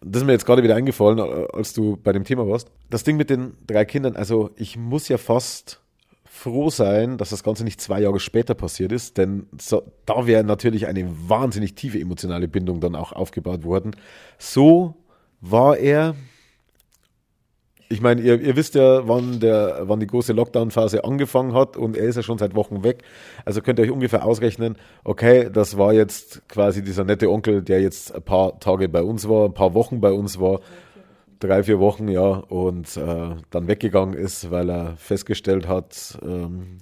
Das 0.00 0.22
ist 0.22 0.26
mir 0.26 0.32
jetzt 0.32 0.44
gerade 0.44 0.64
wieder 0.64 0.74
eingefallen, 0.74 1.20
als 1.20 1.72
du 1.72 1.98
bei 2.02 2.12
dem 2.12 2.24
Thema 2.24 2.48
warst. 2.48 2.72
Das 2.90 3.04
Ding 3.04 3.16
mit 3.16 3.30
den 3.30 3.54
drei 3.66 3.84
Kindern, 3.84 4.16
also 4.16 4.50
ich 4.56 4.76
muss 4.76 5.08
ja 5.08 5.18
fast 5.18 5.80
froh 6.24 6.68
sein, 6.68 7.16
dass 7.16 7.30
das 7.30 7.44
Ganze 7.44 7.62
nicht 7.62 7.80
zwei 7.80 8.00
Jahre 8.00 8.18
später 8.18 8.54
passiert 8.54 8.90
ist, 8.90 9.18
denn 9.18 9.46
so, 9.60 9.84
da 10.04 10.26
wäre 10.26 10.42
natürlich 10.42 10.88
eine 10.88 11.08
wahnsinnig 11.28 11.76
tiefe 11.76 12.00
emotionale 12.00 12.48
Bindung 12.48 12.80
dann 12.80 12.96
auch 12.96 13.12
aufgebaut 13.12 13.62
worden. 13.62 13.92
So 14.38 14.96
war 15.40 15.78
er 15.78 16.16
ich 17.88 18.00
meine, 18.00 18.20
ihr, 18.20 18.40
ihr 18.40 18.56
wisst 18.56 18.74
ja, 18.74 19.06
wann, 19.06 19.38
der, 19.38 19.82
wann 19.82 20.00
die 20.00 20.06
große 20.06 20.32
Lockdown-Phase 20.32 21.04
angefangen 21.04 21.54
hat 21.54 21.76
und 21.76 21.96
er 21.96 22.06
ist 22.06 22.16
ja 22.16 22.22
schon 22.22 22.38
seit 22.38 22.54
Wochen 22.54 22.82
weg. 22.82 23.04
Also 23.44 23.60
könnt 23.60 23.78
ihr 23.78 23.84
euch 23.84 23.90
ungefähr 23.90 24.24
ausrechnen, 24.24 24.76
okay, 25.04 25.50
das 25.52 25.78
war 25.78 25.92
jetzt 25.92 26.42
quasi 26.48 26.82
dieser 26.82 27.04
nette 27.04 27.30
Onkel, 27.30 27.62
der 27.62 27.80
jetzt 27.80 28.14
ein 28.14 28.22
paar 28.22 28.58
Tage 28.58 28.88
bei 28.88 29.02
uns 29.02 29.28
war, 29.28 29.46
ein 29.46 29.54
paar 29.54 29.74
Wochen 29.74 30.00
bei 30.00 30.10
uns 30.12 30.40
war, 30.40 30.60
drei, 31.38 31.62
vier 31.62 31.78
Wochen, 31.78 32.08
ja, 32.08 32.26
und 32.26 32.96
äh, 32.96 33.36
dann 33.50 33.68
weggegangen 33.68 34.14
ist, 34.14 34.50
weil 34.50 34.68
er 34.70 34.96
festgestellt 34.96 35.68
hat, 35.68 36.18
ähm, 36.22 36.78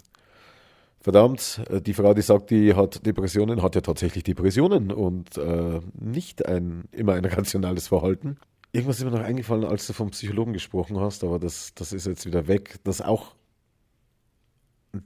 verdammt, 1.00 1.60
äh, 1.70 1.82
die 1.82 1.92
Frau, 1.92 2.14
die 2.14 2.22
sagt, 2.22 2.50
die 2.50 2.74
hat 2.74 3.04
Depressionen, 3.04 3.62
hat 3.62 3.74
ja 3.74 3.82
tatsächlich 3.82 4.24
Depressionen 4.24 4.90
und 4.90 5.36
äh, 5.36 5.80
nicht 6.00 6.46
ein 6.46 6.84
immer 6.92 7.12
ein 7.12 7.24
rationales 7.26 7.88
Verhalten. 7.88 8.38
Irgendwas 8.74 8.98
ist 8.98 9.04
mir 9.04 9.12
noch 9.12 9.20
eingefallen, 9.20 9.64
als 9.64 9.86
du 9.86 9.92
vom 9.92 10.10
Psychologen 10.10 10.52
gesprochen 10.52 10.98
hast, 10.98 11.22
aber 11.22 11.38
das, 11.38 11.74
das 11.76 11.92
ist 11.92 12.08
jetzt 12.08 12.26
wieder 12.26 12.48
weg, 12.48 12.80
das 12.82 13.00
auch 13.00 13.36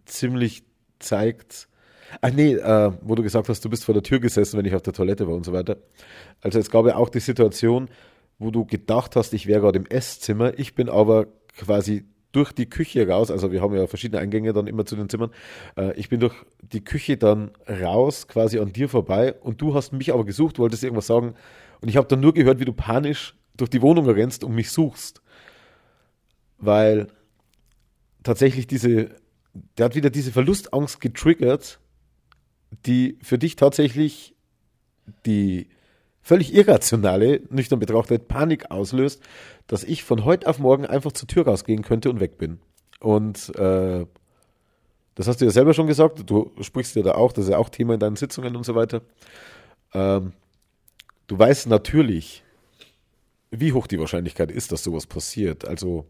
ziemlich 0.06 0.62
zeigt. 1.00 1.68
Ach 2.22 2.32
nee, 2.32 2.54
äh, 2.54 2.92
wo 3.02 3.14
du 3.14 3.22
gesagt 3.22 3.50
hast, 3.50 3.62
du 3.62 3.68
bist 3.68 3.84
vor 3.84 3.92
der 3.92 4.02
Tür 4.02 4.20
gesessen, 4.20 4.56
wenn 4.56 4.64
ich 4.64 4.74
auf 4.74 4.80
der 4.80 4.94
Toilette 4.94 5.26
war 5.26 5.34
und 5.34 5.44
so 5.44 5.52
weiter. 5.52 5.76
Also 6.40 6.58
es 6.58 6.70
gab 6.70 6.86
ja 6.86 6.96
auch 6.96 7.10
die 7.10 7.20
Situation, 7.20 7.90
wo 8.38 8.50
du 8.50 8.64
gedacht 8.64 9.16
hast, 9.16 9.34
ich 9.34 9.46
wäre 9.46 9.60
gerade 9.60 9.78
im 9.78 9.84
Esszimmer, 9.84 10.58
ich 10.58 10.74
bin 10.74 10.88
aber 10.88 11.26
quasi 11.54 12.06
durch 12.32 12.52
die 12.52 12.70
Küche 12.70 13.06
raus, 13.06 13.30
also 13.30 13.52
wir 13.52 13.60
haben 13.60 13.74
ja 13.74 13.86
verschiedene 13.86 14.22
Eingänge 14.22 14.54
dann 14.54 14.66
immer 14.66 14.86
zu 14.86 14.96
den 14.96 15.10
Zimmern, 15.10 15.30
äh, 15.76 15.92
ich 16.00 16.08
bin 16.08 16.20
durch 16.20 16.36
die 16.62 16.82
Küche 16.82 17.18
dann 17.18 17.50
raus, 17.68 18.28
quasi 18.28 18.60
an 18.60 18.72
dir 18.72 18.88
vorbei 18.88 19.34
und 19.34 19.60
du 19.60 19.74
hast 19.74 19.92
mich 19.92 20.14
aber 20.14 20.24
gesucht, 20.24 20.58
wolltest 20.58 20.84
irgendwas 20.84 21.06
sagen 21.06 21.34
und 21.82 21.90
ich 21.90 21.98
habe 21.98 22.08
dann 22.08 22.20
nur 22.20 22.32
gehört, 22.32 22.60
wie 22.60 22.64
du 22.64 22.72
panisch 22.72 23.34
durch 23.58 23.70
die 23.70 23.82
Wohnung 23.82 24.08
rennst 24.08 24.44
und 24.44 24.54
mich 24.54 24.70
suchst. 24.70 25.20
Weil 26.58 27.08
tatsächlich 28.22 28.66
diese, 28.66 29.10
der 29.76 29.86
hat 29.86 29.94
wieder 29.94 30.10
diese 30.10 30.32
Verlustangst 30.32 31.00
getriggert, 31.00 31.78
die 32.86 33.18
für 33.22 33.38
dich 33.38 33.56
tatsächlich 33.56 34.34
die 35.26 35.68
völlig 36.22 36.54
irrationale, 36.54 37.40
nüchtern 37.48 37.78
betrachtet, 37.78 38.28
Panik 38.28 38.70
auslöst, 38.70 39.22
dass 39.66 39.84
ich 39.84 40.04
von 40.04 40.24
heute 40.24 40.46
auf 40.46 40.58
morgen 40.58 40.84
einfach 40.84 41.12
zur 41.12 41.26
Tür 41.28 41.46
rausgehen 41.46 41.82
könnte 41.82 42.10
und 42.10 42.20
weg 42.20 42.36
bin. 42.36 42.58
Und 43.00 43.54
äh, 43.56 44.04
das 45.14 45.26
hast 45.26 45.40
du 45.40 45.46
ja 45.46 45.50
selber 45.50 45.74
schon 45.74 45.86
gesagt. 45.86 46.28
Du 46.28 46.52
sprichst 46.60 46.96
ja 46.96 47.02
da 47.02 47.12
auch, 47.12 47.32
das 47.32 47.44
ist 47.46 47.50
ja 47.50 47.58
auch 47.58 47.70
Thema 47.70 47.94
in 47.94 48.00
deinen 48.00 48.16
Sitzungen 48.16 48.56
und 48.56 48.64
so 48.64 48.74
weiter. 48.74 49.02
Ähm, 49.94 50.32
du 51.28 51.38
weißt 51.38 51.66
natürlich, 51.66 52.44
wie 53.50 53.72
hoch 53.72 53.86
die 53.86 53.98
Wahrscheinlichkeit 53.98 54.50
ist, 54.50 54.72
dass 54.72 54.84
sowas 54.84 55.06
passiert. 55.06 55.66
Also, 55.66 56.06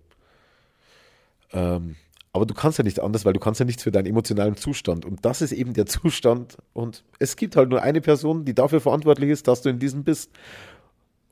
ähm, 1.52 1.96
aber 2.32 2.46
du 2.46 2.54
kannst 2.54 2.78
ja 2.78 2.84
nicht 2.84 3.00
anders, 3.00 3.24
weil 3.24 3.32
du 3.32 3.40
kannst 3.40 3.60
ja 3.60 3.66
nichts 3.66 3.82
für 3.82 3.90
deinen 3.90 4.06
emotionalen 4.06 4.56
Zustand. 4.56 5.04
Und 5.04 5.24
das 5.24 5.42
ist 5.42 5.52
eben 5.52 5.72
der 5.72 5.86
Zustand. 5.86 6.56
Und 6.72 7.04
es 7.18 7.36
gibt 7.36 7.56
halt 7.56 7.70
nur 7.70 7.82
eine 7.82 8.00
Person, 8.00 8.44
die 8.44 8.54
dafür 8.54 8.80
verantwortlich 8.80 9.30
ist, 9.30 9.48
dass 9.48 9.62
du 9.62 9.68
in 9.68 9.78
diesem 9.78 10.04
bist. 10.04 10.30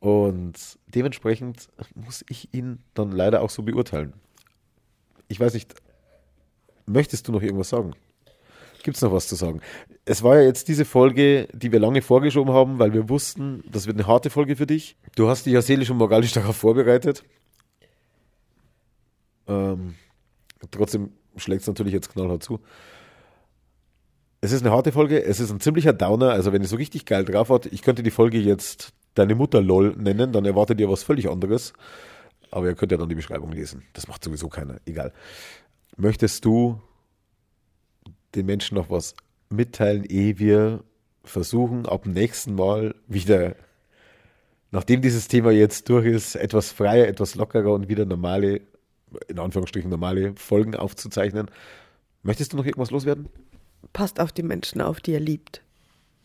Und 0.00 0.78
dementsprechend 0.86 1.68
muss 1.94 2.24
ich 2.28 2.52
ihn 2.52 2.78
dann 2.94 3.10
leider 3.12 3.42
auch 3.42 3.50
so 3.50 3.62
beurteilen. 3.62 4.12
Ich 5.28 5.40
weiß 5.40 5.54
nicht, 5.54 5.74
möchtest 6.86 7.26
du 7.26 7.32
noch 7.32 7.42
irgendwas 7.42 7.68
sagen? 7.68 7.94
Gibt 8.86 8.98
es 8.98 9.02
noch 9.02 9.10
was 9.10 9.26
zu 9.26 9.34
sagen? 9.34 9.62
Es 10.04 10.22
war 10.22 10.36
ja 10.36 10.42
jetzt 10.42 10.68
diese 10.68 10.84
Folge, 10.84 11.48
die 11.52 11.72
wir 11.72 11.80
lange 11.80 12.02
vorgeschoben 12.02 12.54
haben, 12.54 12.78
weil 12.78 12.92
wir 12.92 13.08
wussten, 13.08 13.64
das 13.68 13.88
wird 13.88 13.98
eine 13.98 14.06
harte 14.06 14.30
Folge 14.30 14.54
für 14.54 14.64
dich. 14.64 14.96
Du 15.16 15.28
hast 15.28 15.44
dich 15.44 15.54
ja 15.54 15.60
seelisch 15.60 15.90
und 15.90 15.96
moralisch 15.96 16.30
darauf 16.34 16.54
vorbereitet. 16.54 17.24
Ähm, 19.48 19.96
trotzdem 20.70 21.10
schlägt 21.36 21.62
es 21.62 21.66
natürlich 21.66 21.94
jetzt 21.94 22.12
knallhart 22.12 22.44
zu. 22.44 22.60
Es 24.40 24.52
ist 24.52 24.62
eine 24.62 24.70
harte 24.70 24.92
Folge, 24.92 25.20
es 25.20 25.40
ist 25.40 25.50
ein 25.50 25.58
ziemlicher 25.58 25.92
Downer, 25.92 26.30
also 26.30 26.52
wenn 26.52 26.62
ihr 26.62 26.68
so 26.68 26.76
richtig 26.76 27.06
geil 27.06 27.24
drauf 27.24 27.50
hat, 27.50 27.66
ich 27.66 27.82
könnte 27.82 28.04
die 28.04 28.12
Folge 28.12 28.38
jetzt 28.38 28.92
deine 29.14 29.34
Mutter 29.34 29.60
LOL 29.60 29.96
nennen, 29.96 30.30
dann 30.30 30.44
erwartet 30.44 30.78
ihr 30.78 30.88
was 30.88 31.02
völlig 31.02 31.28
anderes. 31.28 31.72
Aber 32.52 32.66
ihr 32.66 32.76
könnt 32.76 32.92
ja 32.92 32.98
dann 32.98 33.08
die 33.08 33.16
Beschreibung 33.16 33.50
lesen. 33.50 33.82
Das 33.94 34.06
macht 34.06 34.22
sowieso 34.22 34.48
keiner. 34.48 34.76
Egal. 34.86 35.12
Möchtest 35.96 36.44
du 36.44 36.80
den 38.36 38.46
Menschen 38.46 38.76
noch 38.76 38.90
was 38.90 39.14
mitteilen, 39.50 40.04
ehe 40.04 40.38
wir 40.38 40.84
versuchen, 41.24 41.86
ab 41.86 42.04
dem 42.04 42.12
nächsten 42.12 42.54
Mal 42.54 42.94
wieder, 43.06 43.56
nachdem 44.70 45.02
dieses 45.02 45.28
Thema 45.28 45.50
jetzt 45.50 45.88
durch 45.88 46.06
ist, 46.06 46.36
etwas 46.36 46.70
freier, 46.70 47.08
etwas 47.08 47.34
lockerer 47.34 47.72
und 47.72 47.88
wieder 47.88 48.04
normale, 48.04 48.60
in 49.28 49.38
Anführungsstrichen 49.38 49.90
normale 49.90 50.34
Folgen 50.36 50.74
aufzuzeichnen? 50.74 51.50
Möchtest 52.22 52.52
du 52.52 52.56
noch 52.56 52.64
irgendwas 52.64 52.90
loswerden? 52.90 53.28
Passt 53.92 54.20
auf 54.20 54.32
die 54.32 54.42
Menschen 54.42 54.80
auf, 54.80 55.00
die 55.00 55.12
ihr 55.12 55.20
liebt. 55.20 55.62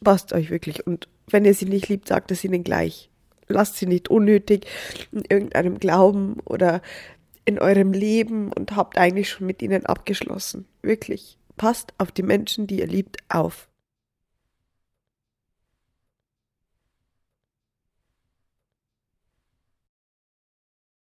Passt 0.03 0.33
euch 0.33 0.49
wirklich 0.49 0.85
und 0.85 1.07
wenn 1.27 1.45
ihr 1.45 1.53
sie 1.53 1.65
nicht 1.65 1.89
liebt, 1.89 2.07
sagt 2.07 2.31
es 2.31 2.43
ihnen 2.43 2.63
gleich. 2.63 3.09
Lasst 3.47 3.77
sie 3.77 3.85
nicht 3.85 4.09
unnötig 4.09 4.65
in 5.11 5.23
irgendeinem 5.29 5.79
Glauben 5.79 6.39
oder 6.45 6.81
in 7.45 7.59
eurem 7.59 7.93
Leben 7.93 8.51
und 8.51 8.75
habt 8.75 8.97
eigentlich 8.97 9.29
schon 9.29 9.47
mit 9.47 9.61
ihnen 9.61 9.85
abgeschlossen. 9.85 10.65
Wirklich. 10.81 11.37
Passt 11.57 11.93
auf 11.97 12.11
die 12.11 12.23
Menschen, 12.23 12.67
die 12.67 12.79
ihr 12.79 12.87
liebt, 12.87 13.17
auf. 13.29 13.70